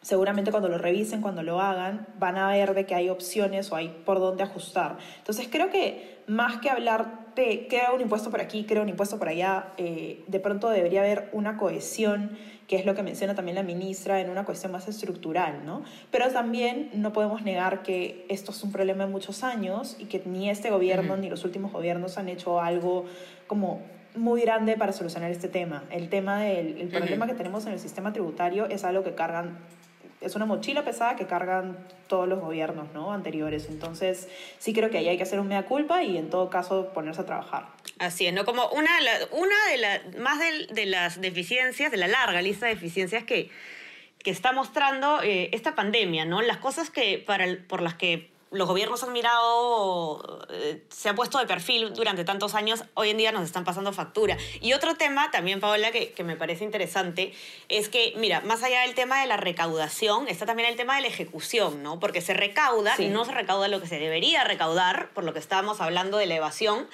seguramente 0.02 0.50
cuando 0.50 0.68
lo 0.68 0.80
revisen, 0.80 1.22
cuando 1.22 1.44
lo 1.44 1.62
hagan, 1.62 2.08
van 2.18 2.38
a 2.38 2.50
ver 2.50 2.74
de 2.74 2.88
que 2.88 2.96
hay 2.96 3.10
opciones 3.10 3.72
o 3.72 3.76
hay 3.76 3.90
por 4.04 4.20
dónde 4.20 4.42
ajustar. 4.42 4.98
Entonces 5.20 5.48
creo 5.48 5.70
que 5.70 6.24
más 6.26 6.58
que 6.58 6.72
hablar 6.72 7.28
de 7.36 7.68
crea 7.70 7.92
un 7.94 8.02
impuesto 8.02 8.32
por 8.32 8.42
aquí, 8.42 8.64
crea 8.64 8.82
un 8.82 8.90
impuesto 8.90 9.20
por 9.20 9.30
allá, 9.30 9.68
eh, 9.78 10.24
de 10.28 10.40
pronto 10.40 10.70
debería 10.70 11.02
haber 11.02 11.30
una 11.34 11.56
cohesión, 11.56 12.32
que 12.68 12.76
es 12.76 12.86
lo 12.86 12.96
que 12.96 13.04
menciona 13.04 13.34
también 13.34 13.56
la 13.56 13.64
ministra, 13.64 14.20
en 14.20 14.30
una 14.30 14.44
cuestión 14.44 14.74
más 14.74 14.88
estructural, 14.88 15.66
¿no? 15.66 15.84
Pero 16.12 16.30
también 16.32 16.90
no 16.94 17.14
podemos 17.14 17.42
negar 17.42 17.82
que 17.82 18.26
esto 18.28 18.52
es 18.52 18.62
un 18.62 18.72
problema 18.72 19.06
de 19.06 19.12
muchos 19.12 19.44
años 19.44 19.96
y 20.00 20.06
que 20.06 20.22
ni 20.26 20.50
este 20.50 20.70
gobierno 20.70 21.16
ni 21.16 21.30
los 21.30 21.46
últimos 21.46 21.72
gobiernos 21.72 22.18
han 22.18 22.28
hecho 22.28 22.60
algo 22.60 23.06
como 23.48 23.82
muy 24.16 24.42
grande 24.42 24.76
para 24.76 24.92
solucionar 24.92 25.32
este 25.32 25.48
tema. 25.48 25.86
El 25.92 26.10
tema 26.10 26.42
del 26.42 26.78
el 26.82 26.90
problema 26.90 27.26
que 27.28 27.36
tenemos 27.36 27.66
en 27.66 27.74
el 27.74 27.80
sistema 27.80 28.12
tributario 28.12 28.68
es 28.68 28.84
algo 28.84 29.04
que 29.04 29.16
cargan 29.16 29.58
es 30.22 30.36
una 30.36 30.46
mochila 30.46 30.84
pesada 30.84 31.16
que 31.16 31.28
cargan 31.28 31.78
todos 32.08 32.28
los 32.28 32.40
gobiernos 32.40 32.92
¿no? 32.94 33.14
anteriores. 33.14 33.68
Entonces, 33.70 34.28
sí 34.58 34.74
creo 34.74 34.90
que 34.90 34.98
ahí 34.98 35.08
hay 35.10 35.18
que 35.18 35.24
hacer 35.24 35.40
un 35.40 35.48
mea 35.48 35.66
culpa 35.66 36.04
y 36.04 36.18
en 36.18 36.30
todo 36.30 36.50
caso 36.50 36.90
ponerse 36.94 37.22
a 37.22 37.26
trabajar. 37.26 37.68
Así 38.00 38.26
es, 38.26 38.34
¿no? 38.34 38.46
Como 38.46 38.68
una, 38.70 38.90
una 39.32 39.56
de 39.72 39.78
las, 39.78 40.18
más 40.18 40.40
de, 40.70 40.86
las 40.86 41.22
deficiencias, 41.22 41.92
de 41.92 41.98
la 41.98 42.08
larga 42.08 42.42
lista 42.42 42.66
de 42.66 42.74
deficiencias 42.74 43.24
que, 43.24 43.50
que 44.20 44.32
está 44.32 44.52
mostrando 44.52 45.22
eh, 45.22 45.50
esta 45.54 45.76
pandemia, 45.76 46.26
¿no? 46.26 46.42
Las 46.42 46.58
cosas 46.58 46.90
que, 46.90 47.24
para, 47.26 47.46
por 47.68 47.82
las 47.82 47.94
que 47.94 48.30
los 48.52 48.68
gobiernos 48.68 49.04
han 49.04 49.12
mirado, 49.12 50.46
eh, 50.50 50.84
se 50.90 51.10
ha 51.10 51.16
puesto 51.16 51.38
de 51.38 51.46
perfil 51.46 51.94
durante 51.94 52.24
tantos 52.24 52.56
años, 52.56 52.84
hoy 52.94 53.10
en 53.10 53.18
día 53.18 53.32
nos 53.32 53.44
están 53.44 53.66
pasando 53.66 53.92
factura. 53.92 54.38
Y 54.62 54.74
otro 54.74 54.96
tema 54.96 55.32
también, 55.32 55.60
Paola, 55.60 55.92
que, 55.92 56.12
que, 56.12 56.24
me 56.24 56.36
parece 56.36 56.64
interesante, 56.64 57.34
es 57.68 57.90
que, 57.90 58.14
mira, 58.18 58.42
más 58.42 58.64
allá 58.64 58.82
del 58.82 58.96
tema 58.96 59.22
de 59.22 59.28
la 59.28 59.38
recaudación, 59.38 60.28
está 60.28 60.46
también 60.46 60.70
el 60.70 60.76
tema 60.76 60.96
de 60.96 61.02
la 61.02 61.08
ejecución, 61.08 61.84
¿no? 61.84 62.00
Porque 62.00 62.22
se 62.22 62.34
recauda 62.34 62.96
y 62.98 63.08
no 63.08 63.26
se 63.26 63.32
recauda 63.32 63.68
lo 63.68 63.82
que 63.82 63.88
se 63.88 64.00
debería 64.00 64.44
recaudar, 64.44 65.10
por 65.14 65.24
lo 65.24 65.34
que 65.34 65.40
estábamos 65.40 65.82
hablando 65.82 66.18
de 66.18 66.28
la 66.28 66.36
evasión, 66.36 66.88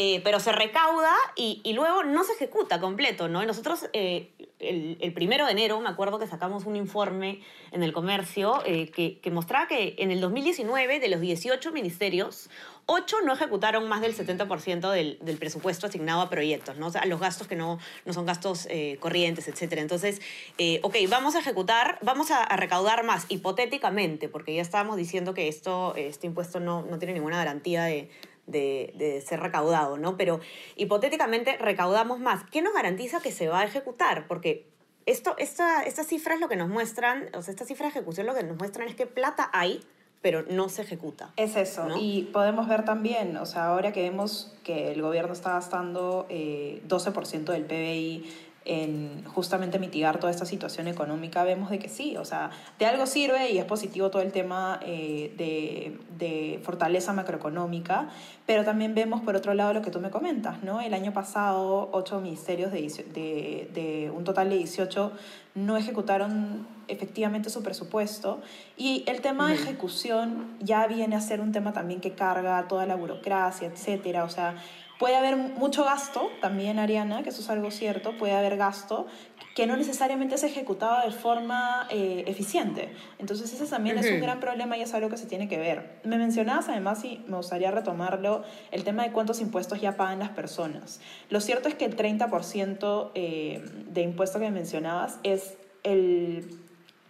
eh, 0.00 0.20
pero 0.22 0.38
se 0.38 0.52
recauda 0.52 1.12
y, 1.34 1.60
luego 1.72 2.04
no 2.04 2.22
se 2.22 2.32
ejecuta 2.34 2.78
completo, 2.78 3.26
¿no? 3.26 3.44
Nosotros 3.44 3.90
eh, 3.92 4.30
el, 4.60 4.96
el, 5.00 5.12
primero 5.12 5.44
de 5.44 5.50
enero, 5.50 5.80
me 5.80 5.88
acuerdo 5.88 6.20
que 6.20 6.28
sacamos 6.28 6.66
un 6.66 6.76
informe 6.76 7.40
en 7.72 7.82
el 7.82 7.92
comercio 7.92 8.62
eh, 8.64 8.92
que, 8.92 9.30
mostraba 9.32 9.66
que 9.66 9.96
en 9.98 10.12
el 10.12 10.20
2019, 10.20 11.00
de 11.00 11.08
los 11.08 11.20
18 11.20 11.72
ministerios, 11.72 12.48
8 12.86 13.16
no 13.24 13.32
ejecutaron 13.32 13.88
más 13.88 14.00
del 14.00 14.16
70% 14.16 14.88
del, 14.92 15.36
presupuesto 15.36 15.88
asignado 15.88 16.20
a 16.20 16.30
proyectos, 16.30 16.76
¿no? 16.76 16.86
O 16.86 16.92
los 17.06 17.18
gastos 17.18 17.48
que 17.48 17.56
no, 17.56 17.80
no 18.04 18.12
son 18.12 18.24
gastos 18.24 18.68
corrientes, 19.00 19.48
etc. 19.48 19.78
Entonces, 19.78 20.20
eh, 20.58 20.78
ok, 20.84 20.94
vamos 21.08 21.34
a 21.34 21.40
ejecutar, 21.40 21.98
vamos 22.02 22.30
a, 22.30 22.44
a, 22.44 22.56
recaudar 22.56 23.02
más, 23.02 23.26
hipotéticamente, 23.30 24.28
porque 24.28 24.54
ya 24.54 24.62
estábamos 24.62 24.96
diciendo 24.96 25.34
que 25.34 25.48
esto, 25.48 25.96
este 25.96 26.28
impuesto 26.28 26.60
no, 26.60 26.82
no 26.82 27.00
tiene 27.00 27.14
ninguna 27.14 27.38
garantía 27.38 27.82
de, 27.82 28.10
de, 28.48 28.92
de, 28.96 29.20
ser 29.20 29.40
recaudado, 29.40 29.96
¿no? 29.96 30.16
Pero 30.16 30.40
hipotéticamente 30.76 31.56
recaudamos 31.58 32.18
más. 32.18 32.44
¿Qué 32.50 32.62
nos 32.62 32.74
garantiza 32.74 33.20
que 33.20 33.30
se 33.30 33.48
va 33.48 33.60
a 33.60 33.64
ejecutar? 33.64 34.26
Porque 34.26 34.66
esto, 35.06 35.34
esta, 35.38 35.82
estas 35.82 36.06
cifras 36.06 36.40
lo 36.40 36.48
que 36.48 36.56
nos 36.56 36.68
muestran, 36.68 37.30
o 37.34 37.42
sea, 37.42 37.52
estas 37.52 37.68
cifras 37.68 37.92
de 37.92 38.00
ejecución 38.00 38.26
lo 38.26 38.34
que 38.34 38.42
nos 38.42 38.58
muestran 38.58 38.88
es 38.88 38.94
que 38.94 39.06
plata 39.06 39.48
hay, 39.52 39.80
pero 40.20 40.42
no 40.42 40.68
se 40.68 40.82
ejecuta. 40.82 41.32
Es 41.36 41.56
eso. 41.56 41.86
¿no? 41.86 41.96
Y 41.96 42.28
podemos 42.32 42.68
ver 42.68 42.84
también, 42.84 43.36
o 43.36 43.46
sea, 43.46 43.68
ahora 43.68 43.92
que 43.92 44.02
vemos 44.02 44.54
que 44.64 44.92
el 44.92 45.00
gobierno 45.00 45.32
está 45.32 45.52
gastando 45.52 46.26
eh, 46.28 46.82
12% 46.88 47.44
del 47.44 47.64
PBI 47.64 48.47
en 48.68 49.24
justamente 49.24 49.78
mitigar 49.78 50.20
toda 50.20 50.30
esta 50.30 50.44
situación 50.44 50.88
económica, 50.88 51.42
vemos 51.42 51.70
de 51.70 51.78
que 51.78 51.88
sí, 51.88 52.16
o 52.18 52.24
sea, 52.24 52.50
de 52.78 52.84
algo 52.84 53.06
sirve 53.06 53.50
y 53.50 53.58
es 53.58 53.64
positivo 53.64 54.10
todo 54.10 54.20
el 54.20 54.30
tema 54.30 54.78
eh, 54.82 55.34
de, 55.38 55.98
de, 56.18 56.60
fortaleza 56.62 57.14
macroeconómica, 57.14 58.10
pero 58.46 58.64
también 58.64 58.94
vemos 58.94 59.22
por 59.22 59.36
otro 59.36 59.54
lado 59.54 59.72
lo 59.72 59.80
que 59.80 59.90
tú 59.90 60.00
me 60.00 60.10
comentas, 60.10 60.62
¿no? 60.62 60.82
El 60.82 60.92
año 60.92 61.14
pasado, 61.14 61.88
ocho 61.92 62.20
ministerios 62.20 62.70
de, 62.70 62.80
de, 62.82 63.70
de 63.72 64.10
un 64.14 64.24
total 64.24 64.50
de 64.50 64.58
18 64.58 65.12
no 65.54 65.76
ejecutaron 65.76 66.66
efectivamente 66.88 67.50
su 67.50 67.62
presupuesto 67.62 68.40
y 68.76 69.02
el 69.06 69.22
tema 69.22 69.48
de 69.48 69.54
ejecución 69.54 70.56
ya 70.60 70.86
viene 70.86 71.16
a 71.16 71.20
ser 71.20 71.40
un 71.40 71.52
tema 71.52 71.72
también 71.72 72.00
que 72.00 72.12
carga 72.12 72.68
toda 72.68 72.86
la 72.86 72.96
burocracia, 72.96 73.68
etcétera, 73.68 74.24
o 74.24 74.28
sea, 74.28 74.56
Puede 74.98 75.16
haber 75.16 75.36
mucho 75.36 75.84
gasto, 75.84 76.30
también 76.40 76.78
Ariana, 76.78 77.22
que 77.22 77.28
eso 77.30 77.40
es 77.40 77.50
algo 77.50 77.70
cierto, 77.70 78.16
puede 78.18 78.34
haber 78.34 78.56
gasto 78.56 79.06
que 79.54 79.66
no 79.66 79.76
necesariamente 79.76 80.36
es 80.36 80.44
ejecutado 80.44 81.04
de 81.04 81.12
forma 81.12 81.88
eh, 81.90 82.22
eficiente. 82.28 82.92
Entonces 83.18 83.52
ese 83.52 83.66
también 83.66 83.96
uh 83.96 84.00
-huh. 84.00 84.04
es 84.04 84.12
un 84.12 84.20
gran 84.20 84.38
problema 84.38 84.76
y 84.76 84.82
es 84.82 84.94
algo 84.94 85.08
que 85.08 85.16
se 85.16 85.26
tiene 85.26 85.48
que 85.48 85.58
ver. 85.58 86.00
Me 86.04 86.16
mencionabas 86.16 86.68
además, 86.68 87.04
y 87.04 87.24
me 87.26 87.36
gustaría 87.36 87.72
retomarlo, 87.72 88.44
el 88.70 88.84
tema 88.84 89.02
de 89.02 89.10
cuántos 89.10 89.40
impuestos 89.40 89.80
ya 89.80 89.96
pagan 89.96 90.20
las 90.20 90.28
personas. 90.28 91.00
Lo 91.28 91.40
cierto 91.40 91.68
es 91.68 91.74
que 91.74 91.86
el 91.86 91.96
30% 91.96 93.10
eh, 93.14 93.64
de 93.88 94.02
impuesto 94.02 94.38
que 94.38 94.50
mencionabas 94.50 95.18
es 95.24 95.56
el 95.82 96.67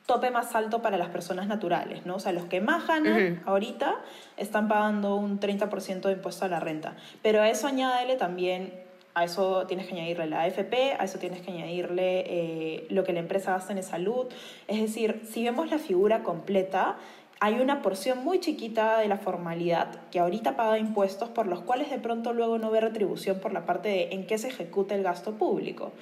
tope 0.08 0.30
más 0.30 0.54
alto 0.54 0.80
para 0.80 0.96
las 0.96 1.10
personas 1.10 1.48
naturales, 1.48 2.06
¿no? 2.06 2.16
O 2.16 2.18
sea, 2.18 2.32
los 2.32 2.46
que 2.46 2.62
más 2.62 2.86
ganan 2.86 3.12
uh 3.12 3.18
-huh. 3.18 3.42
ahorita 3.44 3.96
están 4.38 4.66
pagando 4.66 5.16
un 5.16 5.38
30% 5.38 6.08
de 6.08 6.12
impuesto 6.14 6.46
a 6.46 6.48
la 6.48 6.60
renta. 6.60 6.96
Pero 7.20 7.42
a 7.42 7.50
eso 7.50 7.66
añádele 7.66 8.16
también, 8.16 8.72
a 9.12 9.24
eso 9.24 9.66
tienes 9.66 9.86
que 9.86 9.92
añadirle 9.92 10.26
la 10.26 10.40
AFP, 10.44 10.94
a 10.98 11.04
eso 11.04 11.18
tienes 11.18 11.42
que 11.42 11.50
añadirle 11.50 12.24
eh, 12.26 12.86
lo 12.88 13.04
que 13.04 13.12
la 13.12 13.20
empresa 13.20 13.52
gasta 13.52 13.74
en 13.74 13.82
salud. 13.82 14.28
Es 14.66 14.80
decir, 14.80 15.24
si 15.30 15.44
vemos 15.44 15.70
la 15.70 15.78
figura 15.78 16.22
completa, 16.22 16.96
hay 17.40 17.60
una 17.60 17.82
porción 17.82 18.24
muy 18.24 18.40
chiquita 18.40 18.98
de 19.00 19.08
la 19.08 19.18
formalidad 19.18 19.88
que 20.10 20.20
ahorita 20.20 20.56
paga 20.56 20.78
impuestos 20.78 21.28
por 21.28 21.46
los 21.46 21.60
cuales 21.60 21.90
de 21.90 21.98
pronto 21.98 22.32
luego 22.32 22.58
no 22.58 22.70
ve 22.70 22.80
retribución 22.80 23.40
por 23.40 23.52
la 23.52 23.66
parte 23.66 23.90
de 23.90 24.08
en 24.12 24.26
qué 24.26 24.38
se 24.38 24.48
ejecuta 24.48 24.94
el 24.94 25.02
gasto 25.02 25.34
público. 25.34 25.92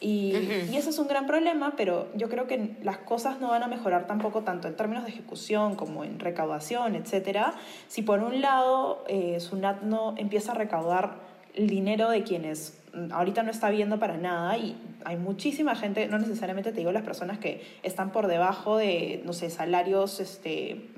Y, 0.00 0.34
uh 0.34 0.38
-huh. 0.38 0.72
y, 0.72 0.76
eso 0.76 0.90
es 0.90 0.98
un 0.98 1.08
gran 1.08 1.26
problema, 1.26 1.74
pero 1.76 2.08
yo 2.14 2.28
creo 2.28 2.46
que 2.46 2.76
las 2.82 2.98
cosas 2.98 3.40
no 3.40 3.48
van 3.48 3.62
a 3.62 3.68
mejorar 3.68 4.06
tampoco 4.06 4.42
tanto 4.42 4.68
en 4.68 4.76
términos 4.76 5.04
de 5.04 5.10
ejecución 5.10 5.76
como 5.76 6.04
en 6.04 6.18
recaudación, 6.18 6.94
etcétera, 6.94 7.54
si 7.88 8.02
por 8.02 8.20
un 8.20 8.40
lado 8.40 9.04
eh, 9.08 9.38
SUNAT 9.40 9.82
no 9.82 10.14
empieza 10.18 10.52
a 10.52 10.54
recaudar 10.56 11.14
el 11.54 11.68
dinero 11.68 12.10
de 12.10 12.24
quienes 12.24 12.80
ahorita 13.10 13.42
no 13.42 13.50
está 13.50 13.70
viendo 13.70 13.98
para 13.98 14.16
nada 14.16 14.56
y 14.56 14.76
hay 15.04 15.16
muchísima 15.16 15.74
gente, 15.74 16.06
no 16.06 16.18
necesariamente 16.18 16.72
te 16.72 16.78
digo 16.78 16.92
las 16.92 17.02
personas 17.02 17.38
que 17.38 17.62
están 17.82 18.10
por 18.10 18.26
debajo 18.26 18.76
de, 18.76 19.22
no 19.24 19.32
sé, 19.32 19.50
salarios 19.50 20.20
este, 20.20 20.90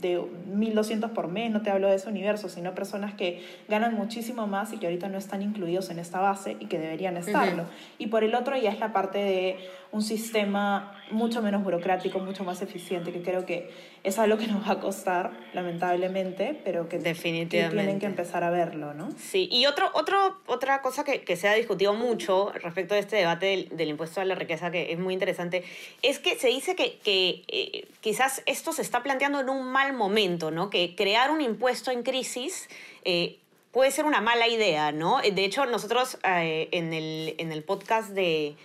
de 0.00 0.20
1.200 0.20 1.10
por 1.10 1.28
mes, 1.28 1.50
no 1.50 1.62
te 1.62 1.70
hablo 1.70 1.88
de 1.88 1.96
ese 1.96 2.08
universo, 2.08 2.48
sino 2.48 2.74
personas 2.74 3.14
que 3.14 3.42
ganan 3.68 3.94
muchísimo 3.94 4.46
más 4.46 4.72
y 4.72 4.78
que 4.78 4.86
ahorita 4.86 5.08
no 5.08 5.18
están 5.18 5.42
incluidos 5.42 5.90
en 5.90 5.98
esta 5.98 6.20
base 6.20 6.56
y 6.60 6.66
que 6.66 6.78
deberían 6.78 7.16
estarlo. 7.16 7.64
Uh 7.64 7.66
-huh. 7.66 7.98
Y 7.98 8.06
por 8.08 8.24
el 8.24 8.34
otro 8.34 8.56
ya 8.56 8.70
es 8.70 8.78
la 8.78 8.92
parte 8.92 9.18
de 9.18 9.56
un 9.90 10.02
sistema 10.02 10.94
mucho 11.10 11.40
menos 11.40 11.64
burocrático, 11.64 12.18
mucho 12.18 12.44
más 12.44 12.60
eficiente, 12.62 13.12
que 13.12 13.22
creo 13.22 13.46
que 13.46 13.70
es 14.04 14.18
algo 14.18 14.36
que 14.36 14.46
nos 14.46 14.66
va 14.66 14.72
a 14.72 14.80
costar, 14.80 15.32
lamentablemente, 15.54 16.60
pero 16.64 16.88
que 16.88 16.98
Definitivamente. 16.98 17.76
tienen 17.76 17.98
que 17.98 18.06
empezar 18.06 18.44
a 18.44 18.50
verlo, 18.50 18.94
¿no? 18.94 19.10
Sí, 19.16 19.48
y 19.50 19.66
otro, 19.66 19.90
otro, 19.94 20.38
otra 20.46 20.82
cosa 20.82 21.04
que, 21.04 21.22
que 21.22 21.36
se 21.36 21.48
ha 21.48 21.54
discutido 21.54 21.94
mucho 21.94 22.52
respecto 22.52 22.94
de 22.94 23.00
este 23.00 23.16
debate 23.16 23.46
del, 23.46 23.68
del, 23.76 23.88
impuesto 23.88 24.20
a 24.20 24.24
la 24.24 24.34
riqueza, 24.34 24.70
que 24.70 24.92
es 24.92 24.98
muy 24.98 25.14
interesante, 25.14 25.64
es 26.02 26.18
que 26.18 26.38
se 26.38 26.48
dice 26.48 26.76
que, 26.76 26.98
que 26.98 27.44
eh, 27.48 27.88
quizás 28.00 28.42
esto 28.46 28.72
se 28.72 28.82
está 28.82 29.02
planteando 29.02 29.40
en 29.40 29.48
un 29.48 29.64
mal 29.66 29.94
momento, 29.94 30.50
¿no? 30.50 30.70
Que 30.70 30.94
crear 30.94 31.30
un 31.30 31.40
impuesto 31.40 31.90
en 31.90 32.02
crisis... 32.02 32.68
Eh, 33.04 33.38
puede 33.70 33.90
ser 33.90 34.06
una 34.06 34.20
mala 34.20 34.48
idea, 34.48 34.92
¿no? 34.92 35.20
De 35.20 35.44
hecho, 35.44 35.66
nosotros 35.66 36.18
eh, 36.24 36.68
en, 36.72 36.92
el, 36.94 37.34
en 37.38 37.52
el 37.52 37.62
podcast 37.62 38.10
de, 38.10 38.56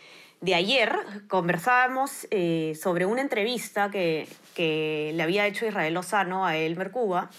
de 0.44 0.56
ayer 0.56 0.94
conversábamos 1.30 2.28
eh, 2.30 2.78
sobre 2.80 3.06
una 3.06 3.22
entrevista 3.22 3.90
que, 3.90 4.28
le 4.58 5.24
había 5.24 5.48
hecho 5.48 5.66
Israel 5.66 5.94
Lozano 5.94 6.46
a 6.46 6.58
Elmer 6.58 6.92
Cuba. 6.92 7.32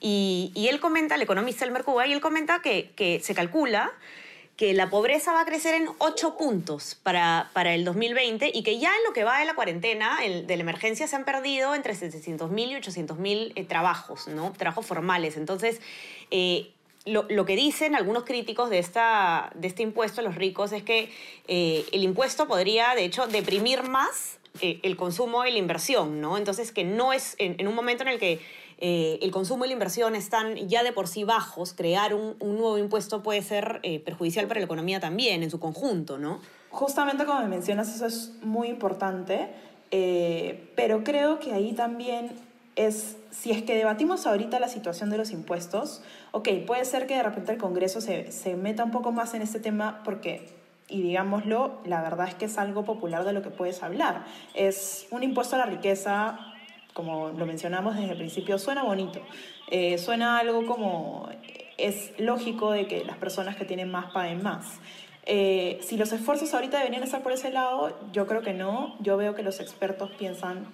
Y, 0.00 0.52
él 0.68 0.80
comenta, 0.80 1.14
el 1.14 1.22
economista 1.22 1.64
Elmer 1.64 1.84
Cuba, 1.84 2.08
y 2.08 2.12
él 2.12 2.20
comenta 2.20 2.60
que, 2.60 3.20
se 3.22 3.34
calcula 3.34 3.92
que 4.56 4.74
la 4.74 4.90
pobreza 4.90 5.32
va 5.32 5.42
a 5.42 5.44
crecer 5.46 5.74
en 5.74 5.88
8 5.98 6.36
puntos 6.36 6.96
para, 6.96 7.50
para 7.54 7.72
el 7.72 7.84
2020 7.84 8.50
y 8.52 8.62
que 8.62 8.78
ya 8.78 8.94
en 8.94 9.04
lo 9.04 9.14
que 9.14 9.24
va 9.24 9.38
de 9.38 9.46
la 9.46 9.54
cuarentena, 9.54 10.18
de 10.20 10.56
la 10.56 10.60
emergencia, 10.60 11.06
se 11.06 11.16
han 11.16 11.24
perdido 11.24 11.74
entre 11.74 11.94
700.000 11.94 12.68
y 12.68 12.74
800.000 12.74 13.52
eh, 13.54 13.64
trabajos, 13.64 14.28
¿no? 14.28 14.52
Trabajos 14.52 14.84
formales. 14.84 15.38
Entonces, 15.38 15.80
eh, 16.30 16.72
lo, 17.06 17.26
lo, 17.28 17.44
que 17.46 17.56
dicen 17.56 17.94
algunos 17.94 18.24
críticos 18.24 18.70
de, 18.70 18.78
esta, 18.78 19.50
de 19.54 19.68
este 19.68 19.82
impuesto 19.82 20.20
a 20.20 20.24
los 20.24 20.34
ricos 20.34 20.72
es 20.72 20.82
que 20.82 21.10
eh, 21.48 21.86
el 21.92 22.02
impuesto 22.02 22.46
podría, 22.46 22.94
de 22.94 23.04
hecho, 23.04 23.26
deprimir 23.26 23.82
más 23.82 24.38
eh, 24.60 24.80
el 24.82 24.96
consumo 24.96 25.44
y 25.46 25.52
la 25.52 25.58
inversión, 25.58 26.20
¿no? 26.20 26.36
Entonces, 26.36 26.72
que 26.72 26.84
no 26.84 27.12
es 27.12 27.36
en, 27.38 27.66
un 27.66 27.74
momento 27.74 28.02
en 28.02 28.10
el 28.10 28.18
que 28.18 28.40
eh, 28.78 29.18
el 29.22 29.30
consumo 29.30 29.64
y 29.64 29.68
la 29.68 29.72
inversión 29.72 30.14
están 30.14 30.68
ya 30.68 30.82
de 30.82 30.92
por 30.92 31.08
sí 31.08 31.24
bajos, 31.24 31.72
crear 31.72 32.14
un, 32.14 32.36
un 32.38 32.58
nuevo 32.58 32.76
impuesto 32.76 33.22
puede 33.22 33.42
ser 33.42 33.80
perjudicial 34.04 34.46
para 34.46 34.60
la 34.60 34.66
economía 34.66 35.00
también, 35.00 35.42
en 35.42 35.50
su 35.50 35.58
conjunto, 35.58 36.18
¿no? 36.18 36.40
Justamente 36.70 37.24
como 37.24 37.40
me 37.40 37.48
mencionas, 37.48 37.94
eso 37.94 38.06
es 38.06 38.32
muy 38.42 38.68
importante 38.68 39.48
pero 40.76 41.02
creo 41.02 41.40
que 41.40 41.52
ahí 41.52 41.72
también 41.72 42.30
es, 42.86 43.16
si 43.30 43.50
es 43.50 43.62
que 43.62 43.74
debatimos 43.74 44.26
ahorita 44.26 44.60
la 44.60 44.68
situación 44.68 45.10
de 45.10 45.18
los 45.18 45.30
impuestos, 45.30 46.02
ok, 46.32 46.48
puede 46.66 46.84
ser 46.84 47.06
que 47.06 47.16
de 47.16 47.22
repente 47.22 47.52
el 47.52 47.58
Congreso 47.58 48.00
se, 48.00 48.56
meta 48.56 48.84
un 48.84 48.90
poco 48.90 49.12
más 49.12 49.34
en 49.34 49.42
este 49.42 49.60
tema 49.60 50.02
porque 50.04 50.58
y 50.88 51.02
digámoslo, 51.02 51.78
la 51.84 52.02
verdad 52.02 52.26
es 52.26 52.34
que 52.34 52.46
es 52.46 52.58
algo 52.58 52.84
popular 52.84 53.24
de 53.24 53.32
lo 53.32 53.42
que 53.42 53.50
puedes 53.50 53.80
hablar. 53.84 54.24
Es 54.54 55.06
un 55.12 55.22
impuesto 55.22 55.54
a 55.54 55.60
la 55.60 55.66
riqueza, 55.66 56.36
como 56.94 57.28
lo 57.28 57.46
mencionamos 57.46 57.94
desde 57.94 58.10
el 58.10 58.18
principio, 58.18 58.58
suena 58.58 58.82
bonito. 58.82 59.20
Eh, 59.70 59.98
suena 59.98 60.38
algo 60.38 60.66
como 60.66 61.28
es 61.78 62.12
lógico 62.18 62.72
de 62.72 62.88
que 62.88 63.04
las 63.04 63.18
personas 63.18 63.54
que 63.54 63.64
tienen 63.64 63.88
más 63.88 64.10
paguen 64.10 64.42
más. 64.42 64.80
Eh, 65.26 65.78
si 65.80 65.96
los 65.96 66.12
esfuerzos 66.12 66.52
ahorita 66.54 66.78
deberían 66.78 67.04
estar 67.04 67.22
por 67.22 67.30
ese 67.30 67.50
lado, 67.50 67.96
yo 68.12 68.26
creo 68.26 68.42
que 68.42 68.52
no. 68.52 68.96
Yo 68.98 69.16
veo 69.16 69.36
que 69.36 69.44
los 69.44 69.60
expertos 69.60 70.10
piensan 70.18 70.66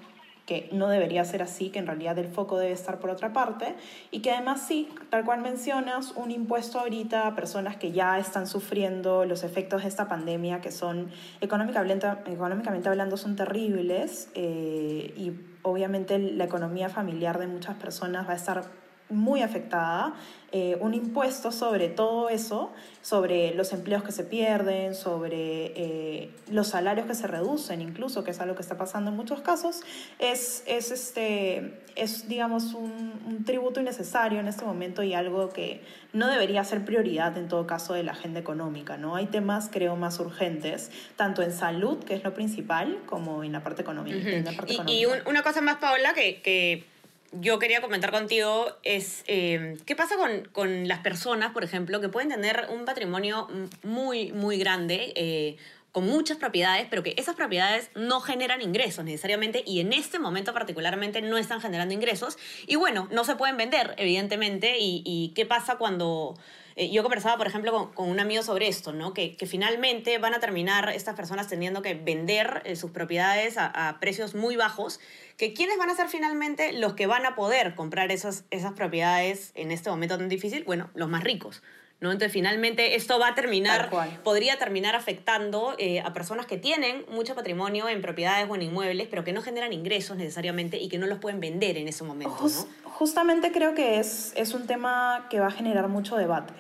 que 0.46 0.68
no 0.72 0.88
debería 0.88 1.24
ser 1.24 1.42
así, 1.42 1.70
que 1.70 1.80
en 1.80 1.86
realidad 1.86 2.16
el 2.18 2.28
foco 2.28 2.56
debe 2.56 2.72
estar 2.72 3.00
por 3.00 3.10
otra 3.10 3.32
parte 3.32 3.74
y 4.12 4.20
que 4.20 4.30
además 4.30 4.64
sí, 4.66 4.88
tal 5.10 5.24
cual 5.24 5.42
mencionas, 5.42 6.12
un 6.12 6.30
impuesto 6.30 6.78
ahorita 6.78 7.26
a 7.26 7.34
personas 7.34 7.76
que 7.76 7.90
ya 7.90 8.18
están 8.18 8.46
sufriendo 8.46 9.24
los 9.24 9.42
efectos 9.42 9.82
de 9.82 9.88
esta 9.88 10.08
pandemia, 10.08 10.60
que 10.60 10.70
son 10.70 11.10
económicamente, 11.40 12.06
económicamente 12.26 12.88
hablando 12.88 13.16
son 13.16 13.34
terribles 13.34 14.30
eh, 14.34 15.12
y 15.16 15.32
obviamente 15.62 16.18
la 16.18 16.44
economía 16.44 16.88
familiar 16.88 17.38
de 17.38 17.48
muchas 17.48 17.74
personas 17.76 18.28
va 18.28 18.32
a 18.32 18.36
estar 18.36 18.85
muy 19.08 19.42
afectada, 19.42 20.14
eh, 20.52 20.76
un 20.80 20.94
impuesto 20.94 21.52
sobre 21.52 21.88
todo 21.88 22.28
eso, 22.28 22.72
sobre 23.02 23.54
los 23.54 23.72
empleos 23.72 24.02
que 24.02 24.12
se 24.12 24.24
pierden, 24.24 24.94
sobre 24.94 25.72
eh, 25.76 26.30
los 26.50 26.68
salarios 26.68 27.06
que 27.06 27.14
se 27.14 27.26
reducen 27.26 27.80
incluso, 27.80 28.24
que 28.24 28.30
es 28.30 28.40
algo 28.40 28.54
que 28.54 28.62
está 28.62 28.76
pasando 28.76 29.10
en 29.10 29.16
muchos 29.16 29.40
casos, 29.40 29.82
es, 30.18 30.64
es, 30.66 30.90
este, 30.90 31.80
es 31.94 32.28
digamos, 32.28 32.74
un, 32.74 33.12
un 33.26 33.44
tributo 33.44 33.80
innecesario 33.80 34.40
en 34.40 34.48
este 34.48 34.64
momento 34.64 35.02
y 35.02 35.14
algo 35.14 35.50
que 35.50 35.82
no 36.12 36.28
debería 36.28 36.64
ser 36.64 36.84
prioridad 36.84 37.36
en 37.36 37.48
todo 37.48 37.66
caso 37.66 37.92
de 37.94 38.02
la 38.02 38.12
agenda 38.12 38.40
económica. 38.40 38.96
¿no? 38.96 39.14
Hay 39.14 39.26
temas, 39.26 39.68
creo, 39.70 39.96
más 39.96 40.18
urgentes, 40.18 40.90
tanto 41.16 41.42
en 41.42 41.52
salud, 41.52 42.02
que 42.02 42.14
es 42.14 42.24
lo 42.24 42.34
principal, 42.34 42.98
como 43.06 43.44
en 43.44 43.52
la 43.52 43.62
parte 43.62 43.82
económica. 43.82 44.16
y, 44.86 45.04
una 45.26 45.42
cosa 45.42 45.60
más, 45.60 45.76
Paola, 45.76 46.14
que, 46.14 46.40
que 46.40 46.95
yo 47.40 47.58
quería 47.58 47.80
comentar 47.80 48.10
contigo 48.10 48.66
es 48.82 49.24
eh, 49.26 49.76
qué 49.86 49.96
pasa 49.96 50.16
con, 50.16 50.44
con, 50.52 50.88
las 50.88 51.00
personas, 51.00 51.52
por 51.52 51.64
ejemplo, 51.64 52.00
que 52.00 52.08
pueden 52.08 52.30
tener 52.30 52.66
un 52.70 52.84
patrimonio 52.84 53.48
muy, 53.82 54.32
muy 54.32 54.58
grande, 54.58 55.12
eh, 55.16 55.56
con 55.96 56.04
muchas 56.04 56.36
propiedades, 56.36 56.86
pero 56.90 57.02
que 57.02 57.14
esas 57.16 57.36
propiedades 57.36 57.88
no 57.94 58.20
generan 58.20 58.60
ingresos 58.60 59.02
necesariamente 59.02 59.62
y 59.64 59.80
en 59.80 59.94
este 59.94 60.18
momento 60.18 60.52
particularmente 60.52 61.22
no 61.22 61.38
están 61.38 61.62
generando 61.62 61.94
ingresos. 61.94 62.36
Y 62.66 62.76
bueno, 62.76 63.08
no 63.10 63.24
se 63.24 63.34
pueden 63.34 63.56
vender, 63.56 63.94
evidentemente. 63.96 64.76
¿Y, 64.78 65.00
y 65.06 65.32
qué 65.34 65.46
pasa 65.46 65.76
cuando 65.76 66.36
eh, 66.78 66.90
yo 66.90 67.02
conversaba, 67.02 67.38
por 67.38 67.46
ejemplo, 67.46 67.92
con, 67.94 68.10
un 68.10 68.20
amigo 68.20 68.42
sobre 68.42 68.68
esto, 68.68 68.92
¿no? 68.92 69.14
Que, 69.14 69.36
que, 69.36 69.46
finalmente 69.46 70.18
van 70.18 70.34
a 70.34 70.40
terminar 70.40 70.90
estas 70.90 71.16
personas 71.16 71.48
teniendo 71.48 71.80
que 71.80 71.94
vender 71.94 72.60
eh, 72.66 72.76
sus 72.76 72.90
propiedades 72.90 73.54
a, 73.56 73.96
precios 73.98 74.34
muy 74.34 74.56
bajos, 74.56 75.00
que 75.38 75.54
quiénes 75.54 75.78
van 75.78 75.88
a 75.88 75.94
ser 75.94 76.08
finalmente 76.08 76.74
los 76.74 76.92
que 76.92 77.06
van 77.06 77.24
a 77.24 77.34
poder 77.34 77.74
comprar 77.74 78.12
esas, 78.12 78.44
esas 78.50 78.74
propiedades 78.74 79.52
en 79.54 79.70
este 79.70 79.88
momento 79.88 80.18
tan 80.18 80.28
difícil, 80.28 80.64
bueno, 80.64 80.90
los 80.94 81.08
más 81.08 81.24
ricos. 81.24 81.62
¿No? 81.98 82.12
Entonces, 82.12 82.32
finalmente, 82.32 82.94
esto 82.94 83.18
va 83.18 83.28
a 83.28 83.34
terminar, 83.34 83.90
podría 84.22 84.58
terminar 84.58 84.94
afectando 84.94 85.74
eh, 85.78 86.00
a 86.00 86.12
personas 86.12 86.44
que 86.44 86.58
tienen 86.58 87.06
mucho 87.08 87.34
patrimonio 87.34 87.88
en 87.88 88.02
propiedades 88.02 88.46
o 88.50 88.54
en 88.54 88.62
inmuebles, 88.62 89.08
pero 89.08 89.24
que 89.24 89.32
no 89.32 89.40
generan 89.40 89.72
ingresos 89.72 90.18
necesariamente 90.18 90.76
y 90.76 90.88
que 90.88 90.98
no 90.98 91.06
los 91.06 91.18
pueden 91.18 91.40
vender 91.40 91.78
en 91.78 91.88
ese 91.88 92.04
momento. 92.04 92.36
¿no? 92.42 92.90
Justamente 92.90 93.50
creo 93.50 93.74
que 93.74 93.98
es, 93.98 94.34
es 94.36 94.52
un 94.52 94.66
tema 94.66 95.26
que 95.30 95.40
va 95.40 95.46
a 95.46 95.50
generar 95.50 95.88
mucho 95.88 96.16
debate. 96.16 96.52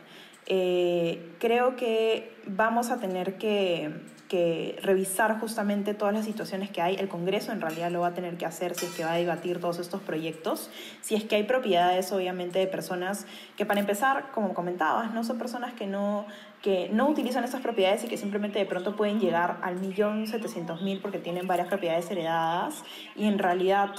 Eh, 0.46 1.34
creo 1.40 1.74
que 1.76 2.32
vamos 2.46 2.90
a 2.90 2.98
tener 2.98 3.36
que, 3.36 3.90
que, 4.28 4.78
revisar 4.82 5.38
justamente 5.40 5.94
todas 5.94 6.14
las 6.14 6.24
situaciones 6.24 6.70
que 6.70 6.82
hay. 6.82 6.96
El 6.96 7.08
Congreso 7.08 7.52
en 7.52 7.60
realidad 7.60 7.90
lo 7.90 8.00
va 8.00 8.08
a 8.08 8.14
tener 8.14 8.36
que 8.36 8.46
hacer 8.46 8.74
si 8.74 8.86
es 8.86 8.94
que 8.94 9.04
va 9.04 9.12
a 9.12 9.16
debatir 9.16 9.60
todos 9.60 9.78
estos 9.78 10.00
proyectos. 10.02 10.70
Si 11.00 11.14
es 11.14 11.24
que 11.24 11.36
hay 11.36 11.44
propiedades, 11.44 12.12
obviamente, 12.12 12.58
de 12.58 12.66
personas 12.66 13.26
que, 13.56 13.64
para 13.66 13.80
empezar, 13.80 14.30
como 14.32 14.54
comentabas, 14.54 15.12
no 15.12 15.24
son 15.24 15.38
personas 15.38 15.74
que 15.74 15.86
no, 15.86 16.26
que 16.62 16.88
no 16.92 17.08
utilizan 17.08 17.44
estas 17.44 17.60
propiedades 17.60 18.04
y 18.04 18.08
que 18.08 18.16
simplemente 18.16 18.58
de 18.58 18.66
pronto 18.66 18.96
pueden 18.96 19.20
llegar 19.20 19.58
al 19.62 19.76
millón 19.76 20.26
setecientos 20.26 20.82
mil 20.82 21.00
porque 21.00 21.18
tienen 21.18 21.46
varias 21.46 21.68
propiedades 21.68 22.10
heredadas 22.10 22.82
y 23.14 23.26
en 23.26 23.38
realidad 23.38 23.90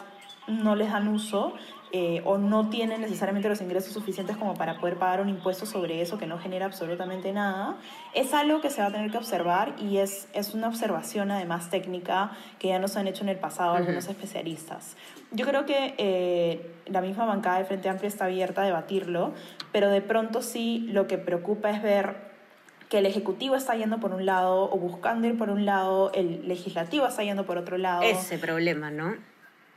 no 0.47 0.75
les 0.75 0.91
dan 0.91 1.07
uso 1.09 1.53
eh, 1.99 2.21
o 2.25 2.37
no 2.37 2.69
tienen 2.69 3.01
necesariamente 3.01 3.49
los 3.49 3.59
ingresos 3.59 3.91
suficientes 3.91 4.37
como 4.37 4.53
para 4.53 4.77
poder 4.77 4.97
pagar 4.97 5.19
un 5.19 5.29
impuesto 5.29 5.65
sobre 5.65 5.99
eso 5.99 6.19
que 6.19 6.27
no 6.27 6.37
genera 6.37 6.67
absolutamente 6.67 7.33
nada, 7.33 7.77
es 8.13 8.35
algo 8.35 8.61
que 8.61 8.69
se 8.69 8.81
va 8.81 8.89
a 8.89 8.91
tener 8.91 9.09
que 9.09 9.17
observar 9.17 9.73
y 9.79 9.97
es, 9.97 10.27
es 10.33 10.53
una 10.53 10.67
observación 10.67 11.31
además 11.31 11.71
técnica 11.71 12.37
que 12.59 12.67
ya 12.67 12.77
nos 12.77 12.97
han 12.97 13.07
hecho 13.07 13.23
en 13.23 13.29
el 13.29 13.37
pasado 13.37 13.73
algunos 13.73 14.07
especialistas. 14.07 14.95
Yo 15.31 15.47
creo 15.47 15.65
que 15.65 15.95
eh, 15.97 16.71
la 16.85 17.01
misma 17.01 17.25
bancada 17.25 17.57
del 17.57 17.65
Frente 17.65 17.89
Amplio 17.89 18.09
está 18.09 18.25
abierta 18.25 18.61
a 18.61 18.65
debatirlo, 18.65 19.33
pero 19.71 19.89
de 19.89 20.01
pronto 20.01 20.43
sí 20.43 20.87
lo 20.91 21.07
que 21.07 21.17
preocupa 21.17 21.71
es 21.71 21.81
ver 21.81 22.27
que 22.89 22.99
el 22.99 23.07
Ejecutivo 23.07 23.55
está 23.55 23.73
yendo 23.73 23.99
por 23.99 24.13
un 24.13 24.27
lado 24.27 24.69
o 24.71 24.77
buscando 24.77 25.25
ir 25.25 25.35
por 25.35 25.49
un 25.49 25.65
lado, 25.65 26.11
el 26.13 26.47
Legislativo 26.47 27.07
está 27.07 27.23
yendo 27.23 27.47
por 27.47 27.57
otro 27.57 27.79
lado. 27.79 28.03
Ese 28.03 28.37
problema, 28.37 28.91
¿no? 28.91 29.15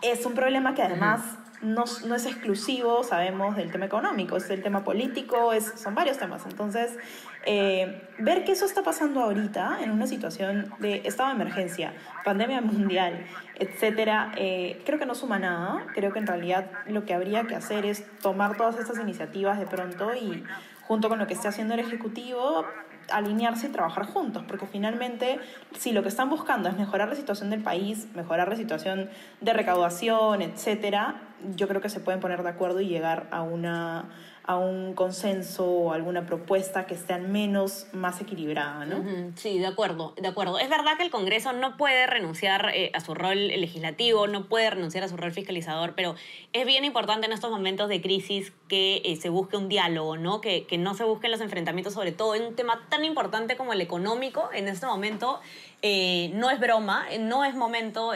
Es 0.02 0.26
un 0.26 0.35
problema 0.35 0.74
que 0.74 0.83
además 0.83 1.22
no, 1.62 1.84
es 1.84 2.26
exclusivo, 2.26 3.04
sabemos, 3.04 3.56
del 3.56 3.70
tema 3.70 3.86
económico, 3.86 4.36
es 4.36 4.48
el 4.50 4.62
tema 4.62 4.82
político, 4.84 5.52
es, 5.52 5.72
son 5.76 5.94
varios 5.94 6.18
temas. 6.18 6.44
Entonces, 6.46 6.96
eh, 7.44 8.02
ver 8.18 8.44
que 8.44 8.52
eso 8.52 8.64
está 8.64 8.82
pasando 8.82 9.20
ahorita 9.20 9.78
en 9.82 9.90
una 9.90 10.06
situación 10.06 10.72
de 10.78 11.02
estado 11.04 11.28
de 11.28 11.34
emergencia, 11.34 11.92
pandemia 12.24 12.60
mundial, 12.60 13.26
etcétera, 13.58 14.32
eh, 14.36 14.82
creo 14.86 14.98
que 14.98 15.06
no 15.06 15.14
suma 15.14 15.38
nada. 15.38 15.86
Creo 15.94 16.12
que 16.12 16.18
en 16.18 16.26
realidad 16.26 16.70
lo 16.86 17.04
que 17.04 17.14
habría 17.14 17.44
que 17.44 17.54
hacer 17.54 17.84
es 17.84 18.04
tomar 18.20 18.56
todas 18.56 18.78
estas 18.78 18.98
iniciativas 18.98 19.58
de 19.58 19.66
pronto 19.66 20.14
y 20.14 20.42
junto 20.82 21.08
con 21.08 21.18
lo 21.18 21.26
que 21.26 21.34
esté 21.34 21.48
haciendo 21.48 21.74
el 21.74 21.80
Ejecutivo, 21.80 22.64
alinearse 23.10 23.68
y 23.68 23.70
trabajar 23.70 24.06
juntos, 24.06 24.44
porque 24.46 24.66
finalmente 24.66 25.38
si 25.78 25.92
lo 25.92 26.02
que 26.02 26.08
están 26.08 26.30
buscando 26.30 26.68
es 26.68 26.76
mejorar 26.76 27.08
la 27.08 27.16
situación 27.16 27.50
del 27.50 27.62
país, 27.62 28.08
mejorar 28.14 28.48
la 28.48 28.56
situación 28.56 29.10
de 29.40 29.52
recaudación, 29.52 30.42
etcétera, 30.42 31.22
yo 31.56 31.68
creo 31.68 31.80
que 31.80 31.88
se 31.88 32.00
pueden 32.00 32.20
poner 32.20 32.42
de 32.42 32.48
acuerdo 32.48 32.80
y 32.80 32.88
llegar 32.88 33.26
a 33.30 33.42
una 33.42 34.10
a 34.50 34.56
un 34.56 34.94
consenso 34.94 35.64
o 35.64 35.92
alguna 35.92 36.26
propuesta 36.26 36.84
que 36.84 36.94
esté 36.94 37.12
al 37.12 37.28
menos 37.28 37.86
más 37.92 38.20
equilibrada, 38.20 38.84
¿no? 38.84 39.30
Sí, 39.36 39.60
de 39.60 39.66
acuerdo, 39.68 40.12
de 40.20 40.26
acuerdo. 40.26 40.58
Es 40.58 40.68
verdad 40.68 40.96
que 40.96 41.04
el 41.04 41.10
Congreso 41.12 41.52
no 41.52 41.76
puede 41.76 42.08
renunciar 42.08 42.72
eh, 42.74 42.90
a 42.92 42.98
su 42.98 43.14
rol 43.14 43.46
legislativo, 43.46 44.26
no 44.26 44.48
puede 44.48 44.68
renunciar 44.68 45.04
a 45.04 45.08
su 45.08 45.16
rol 45.16 45.30
fiscalizador, 45.30 45.94
pero 45.94 46.16
es 46.52 46.66
bien 46.66 46.84
importante 46.84 47.26
en 47.26 47.32
estos 47.32 47.52
momentos 47.52 47.88
de 47.88 48.02
crisis 48.02 48.52
que 48.66 49.02
eh, 49.04 49.14
se 49.14 49.28
busque 49.28 49.56
un 49.56 49.68
diálogo, 49.68 50.16
¿no? 50.16 50.40
Que, 50.40 50.66
que 50.66 50.78
no 50.78 50.94
se 50.94 51.04
busquen 51.04 51.30
los 51.30 51.40
enfrentamientos, 51.40 51.94
sobre 51.94 52.10
todo 52.10 52.34
en 52.34 52.42
un 52.42 52.56
tema 52.56 52.88
tan 52.88 53.04
importante 53.04 53.56
como 53.56 53.72
el 53.72 53.80
económico. 53.80 54.50
En 54.52 54.66
este 54.66 54.84
momento 54.84 55.38
eh, 55.80 56.32
no 56.34 56.50
es 56.50 56.58
broma, 56.58 57.06
no 57.20 57.44
es 57.44 57.54
momento 57.54 58.14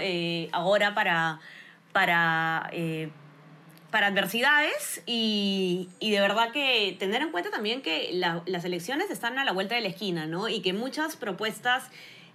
ahora 0.51 0.97
para... 0.97 1.39
para 1.93 2.71
para 3.95 4.09
adversidades 4.09 5.03
y, 5.07 5.89
de 6.01 6.21
verdad 6.21 6.51
que 6.51 6.97
tener 6.99 7.23
en 7.23 7.31
cuenta 7.31 7.53
también 7.53 7.81
que 7.81 8.11
las 8.13 8.65
elecciones 8.65 9.09
están 9.09 9.39
a 9.39 9.45
la 9.45 9.53
vuelta 9.53 9.77
de 9.77 9.83
la 9.83 9.87
esquina, 9.87 10.27
¿no? 10.27 10.49
Y 10.49 10.63
que 10.63 10.73
muchas 10.73 11.15
propuestas, 11.15 11.85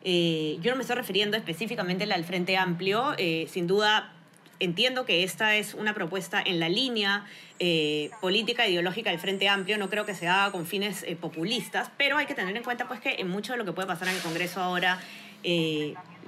eh, 0.06 0.58
yo 0.62 0.72
no 0.72 0.78
me 0.78 0.84
estoy 0.84 0.96
refiriendo 0.96 1.36
específicamente 1.36 2.06
al 2.06 2.24
Frente 2.24 2.56
Amplio, 2.56 3.14
eh, 3.18 3.46
sin 3.52 3.68
duda 3.68 4.14
entiendo 4.62 5.04
que 5.04 5.26
esta 5.26 5.58
es 5.58 5.74
una 5.74 5.94
propuesta 5.94 6.42
en 6.42 6.62
la 6.62 6.70
línea 6.70 7.26
eh, 7.60 8.10
política 8.22 8.66
ideológica 8.66 9.10
del 9.10 9.20
Frente 9.20 9.50
Amplio, 9.50 9.78
no 9.78 9.90
creo 9.90 10.06
que 10.06 10.16
se 10.16 10.30
haga 10.30 10.54
con 10.54 10.66
fines 10.66 11.06
populistas, 11.20 11.92
pero 11.98 12.16
hay 12.16 12.26
que 12.26 12.36
tener 12.36 12.56
en 12.56 12.64
cuenta 12.64 12.88
pues 12.88 13.02
que 13.02 13.16
en 13.20 13.28
mucho 13.28 13.52
de 13.52 13.58
lo 13.58 13.66
que 13.66 13.74
puede 13.74 13.86
pasar 13.90 14.08
en 14.08 14.16
el 14.16 14.22
Congreso 14.22 14.62
ahora 14.62 14.98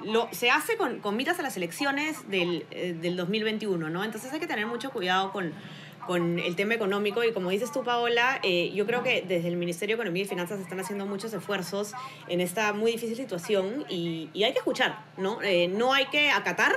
lo, 0.06 0.28
se 0.32 0.50
hace 0.50 0.78
con, 0.78 1.00
con 1.00 1.16
miras 1.16 1.40
a 1.40 1.42
las 1.42 1.58
elecciones 1.58 2.30
del, 2.30 2.66
eh, 2.72 2.96
del 3.00 3.16
2021, 3.16 3.90
¿no? 3.90 4.04
Entonces 4.04 4.32
hay 4.34 4.40
que 4.40 4.48
tener 4.48 4.68
mucho 4.68 4.92
cuidado 4.92 5.32
con, 5.32 5.54
con 6.06 6.40
el 6.40 6.56
tema 6.56 6.74
económico 6.74 7.24
y 7.24 7.32
como 7.32 7.50
dices 7.50 7.72
tú, 7.72 7.84
Paola, 7.84 8.40
eh, 8.44 8.72
yo 8.74 8.86
creo 8.86 9.04
que 9.04 9.24
desde 9.28 9.48
el 9.48 9.56
Ministerio 9.56 9.96
de 9.96 10.02
Economía 10.02 10.24
y 10.24 10.28
Finanzas 10.28 10.60
están 10.60 10.80
haciendo 10.80 11.06
muchos 11.06 11.34
esfuerzos 11.34 11.94
en 12.28 12.42
esta 12.42 12.74
muy 12.74 12.92
difícil 12.92 13.16
situación 13.16 13.86
y, 13.90 14.30
hay 14.44 14.52
que 14.54 14.60
escuchar, 14.60 15.04
¿no? 15.18 15.42
Eh, 15.42 15.68
no 15.68 15.94
hay 15.94 16.08
que 16.08 16.32
acatar, 16.32 16.74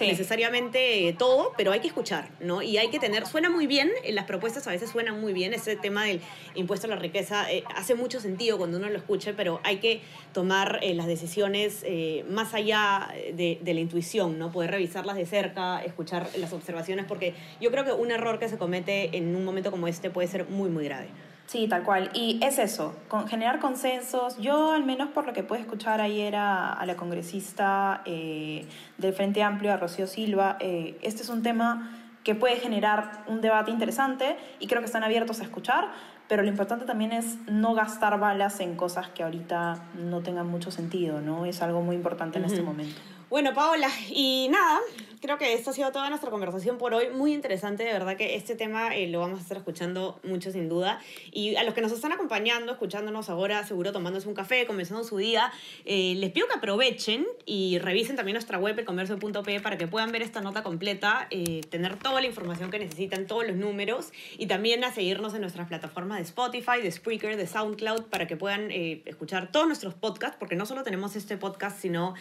necesariamente 0.00 1.14
todo, 1.18 1.52
pero 1.56 1.72
hay 1.72 1.80
que 1.80 1.88
escuchar, 1.88 2.28
¿no? 2.40 2.62
Y 2.62 2.78
hay 2.78 2.88
que 2.88 2.98
tener, 2.98 3.26
suena 3.26 3.50
muy 3.50 3.66
bien, 3.66 3.90
eh, 4.04 4.12
las 4.12 4.24
propuestas 4.24 4.66
a 4.66 4.70
veces 4.70 4.90
suenan 4.90 5.20
muy 5.20 5.32
bien, 5.32 5.54
ese 5.54 5.76
tema 5.76 6.04
del 6.04 6.20
impuesto 6.54 6.86
a 6.86 6.90
la 6.90 6.96
riqueza 6.96 7.50
eh, 7.50 7.64
hace 7.74 7.94
mucho 7.94 8.20
sentido 8.20 8.58
cuando 8.58 8.78
uno 8.78 8.88
lo 8.88 8.96
escuche, 8.96 9.32
pero 9.32 9.60
hay 9.64 9.78
que 9.78 10.00
tomar 10.32 10.80
eh, 10.82 10.94
las 10.94 11.06
decisiones 11.06 11.84
más 12.28 12.54
allá 12.54 13.08
de, 13.34 13.58
de, 13.60 13.74
la 13.74 13.80
intuición, 13.80 14.38
¿no? 14.38 14.50
Poder 14.50 14.70
revisarlas 14.70 15.16
de 15.16 15.26
cerca, 15.26 15.82
escuchar 15.82 16.28
las 16.36 16.52
observaciones, 16.52 17.04
porque 17.06 17.34
yo 17.60 17.70
creo 17.70 17.84
que 17.84 17.92
un 17.92 18.10
error 18.10 18.38
que 18.38 18.48
se 18.48 18.58
comete 18.58 19.16
en 19.16 19.34
un 19.34 19.44
momento 19.44 19.70
como 19.70 19.88
este 19.88 20.10
puede 20.10 20.28
ser 20.28 20.46
muy, 20.48 20.68
muy 20.68 20.84
grave. 20.84 21.08
Sí, 21.46 21.68
tal 21.68 21.84
cual. 21.84 22.10
Y 22.12 22.40
es 22.42 22.58
eso, 22.58 22.94
con, 23.08 23.28
generar 23.28 23.60
consensos. 23.60 24.36
Yo, 24.38 24.72
al 24.72 24.84
menos 24.84 25.10
por 25.10 25.26
lo 25.26 25.32
que 25.32 25.44
pude 25.44 25.60
escuchar 25.60 26.00
ayer 26.00 26.34
a, 26.34 26.72
a 26.72 26.86
la 26.86 26.96
congresista 26.96 28.02
eh, 28.04 28.66
del 28.98 29.12
Frente 29.12 29.42
Amplio, 29.42 29.72
a 29.72 29.76
Rocío 29.76 30.08
Silva, 30.08 30.56
eh, 30.58 30.98
este 31.02 31.22
es 31.22 31.28
un 31.28 31.42
tema 31.42 31.96
que 32.24 32.34
puede 32.34 32.56
generar 32.56 33.22
un 33.28 33.40
debate 33.40 33.70
interesante 33.70 34.36
y 34.58 34.66
creo 34.66 34.80
que 34.80 34.86
están 34.86 35.04
abiertos 35.04 35.38
a 35.38 35.44
escuchar, 35.44 35.88
pero 36.28 36.42
lo 36.42 36.48
importante 36.48 36.84
también 36.84 37.12
es 37.12 37.38
no 37.46 37.74
gastar 37.74 38.18
balas 38.18 38.58
en 38.58 38.74
cosas 38.74 39.08
que 39.10 39.22
ahorita 39.22 39.84
no 39.94 40.22
tengan 40.22 40.48
mucho 40.48 40.72
sentido, 40.72 41.20
¿no? 41.20 41.46
Es 41.46 41.62
algo 41.62 41.82
muy 41.82 41.94
importante 41.94 42.38
en 42.38 42.46
este 42.46 42.62
momento. 42.62 43.00
Bueno, 43.28 43.52
Paola, 43.54 43.90
y 44.08 44.46
nada, 44.52 44.78
creo 45.20 45.36
que 45.36 45.52
esto 45.52 45.70
ha 45.70 45.72
sido 45.72 45.90
toda 45.90 46.08
nuestra 46.08 46.30
conversación 46.30 46.78
por 46.78 46.94
hoy. 46.94 47.08
Muy 47.10 47.34
interesante, 47.34 47.82
de 47.82 47.92
verdad 47.92 48.16
que 48.16 48.36
este 48.36 48.54
tema 48.54 48.94
eh, 48.94 49.08
lo 49.08 49.18
vamos 49.18 49.40
a 49.40 49.42
estar 49.42 49.56
escuchando 49.56 50.20
mucho 50.22 50.52
sin 50.52 50.68
duda. 50.68 51.00
Y 51.32 51.56
a 51.56 51.64
los 51.64 51.74
que 51.74 51.80
nos 51.80 51.90
están 51.90 52.12
acompañando, 52.12 52.70
escuchándonos 52.70 53.28
ahora, 53.28 53.66
seguro 53.66 53.90
tomándose 53.90 54.28
un 54.28 54.34
café, 54.34 54.64
comenzando 54.64 55.02
su 55.02 55.16
día, 55.16 55.50
eh, 55.84 56.14
les 56.18 56.30
pido 56.30 56.46
que 56.46 56.54
aprovechen 56.54 57.26
y 57.44 57.80
revisen 57.80 58.14
también 58.14 58.34
nuestra 58.34 58.58
web, 58.58 58.78
elcomercio.p, 58.78 59.60
para 59.60 59.76
que 59.76 59.88
puedan 59.88 60.12
ver 60.12 60.22
esta 60.22 60.40
nota 60.40 60.62
completa, 60.62 61.26
eh, 61.30 61.62
tener 61.68 61.96
toda 61.98 62.20
la 62.20 62.28
información 62.28 62.70
que 62.70 62.78
necesitan, 62.78 63.26
todos 63.26 63.44
los 63.44 63.56
números, 63.56 64.12
y 64.38 64.46
también 64.46 64.84
a 64.84 64.92
seguirnos 64.92 65.34
en 65.34 65.40
nuestras 65.40 65.66
plataformas 65.66 66.18
de 66.18 66.22
Spotify, 66.22 66.80
de 66.80 66.92
Spreaker, 66.92 67.36
de 67.36 67.48
SoundCloud, 67.48 68.04
para 68.04 68.28
que 68.28 68.36
puedan 68.36 68.70
escuchar 68.70 69.50
todos 69.50 69.66
nuestros 69.66 69.94
podcasts, 69.94 70.36
porque 70.38 70.54
no 70.54 70.66
solo 70.66 70.84
tenemos 70.84 71.16
este 71.16 71.36
podcast, 71.36 71.80
sino 71.80 72.14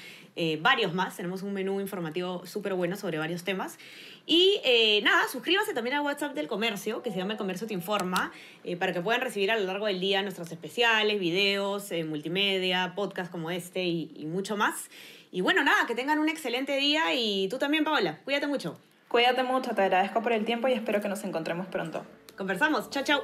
varios 0.62 0.95
más. 0.96 1.16
Tenemos 1.16 1.44
un 1.44 1.54
menú 1.54 1.80
informativo 1.80 2.46
súper 2.48 2.74
bueno 2.74 2.96
sobre 2.96 3.20
varios 3.20 3.44
temas. 3.44 3.78
Y 4.26 4.60
eh, 4.64 5.02
nada, 5.04 5.28
suscríbase 5.32 5.76
también 5.76 5.98
al 5.98 6.02
WhatsApp 6.02 6.34
del 6.34 6.48
comercio, 6.48 7.04
que 7.04 7.12
se 7.12 7.18
llama 7.18 7.34
El 7.34 7.38
Comercio 7.38 7.68
Te 7.68 7.76
Informa, 7.76 8.32
eh, 8.64 8.76
para 8.76 8.92
que 8.94 9.02
puedan 9.02 9.22
recibir 9.22 9.52
a 9.52 9.60
lo 9.60 9.66
largo 9.66 9.86
del 9.86 10.00
día 10.00 10.24
nuestros 10.24 10.52
especiales, 10.52 11.20
videos, 11.20 11.92
eh, 11.92 12.04
multimedia, 12.04 12.94
podcast 12.96 13.32
como 13.32 13.52
este 13.52 13.84
y, 13.84 14.12
y 14.16 14.26
mucho 14.26 14.58
más. 14.58 14.90
Y 15.32 15.42
bueno, 15.42 15.64
nada, 15.64 15.86
que 15.86 15.94
tengan 15.94 16.18
un 16.18 16.30
excelente 16.30 16.76
día 16.78 17.14
y 17.14 17.48
tú 17.50 17.60
también, 17.60 17.84
Paola. 17.84 18.20
Cuídate 18.24 18.48
mucho. 18.48 18.80
Cuídate 19.08 19.44
mucho, 19.44 19.76
te 19.76 19.82
agradezco 19.82 20.22
por 20.22 20.34
el 20.34 20.46
tiempo 20.46 20.68
y 20.68 20.74
espero 20.74 21.02
que 21.02 21.08
nos 21.08 21.24
encontremos 21.24 21.68
pronto. 21.68 22.06
Conversamos. 22.36 22.90
Chao, 22.90 23.04
chao. 23.04 23.22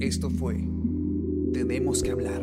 Esto 0.00 0.28
fue 0.28 0.56
Tenemos 1.52 2.02
que 2.02 2.10
hablar 2.10 2.42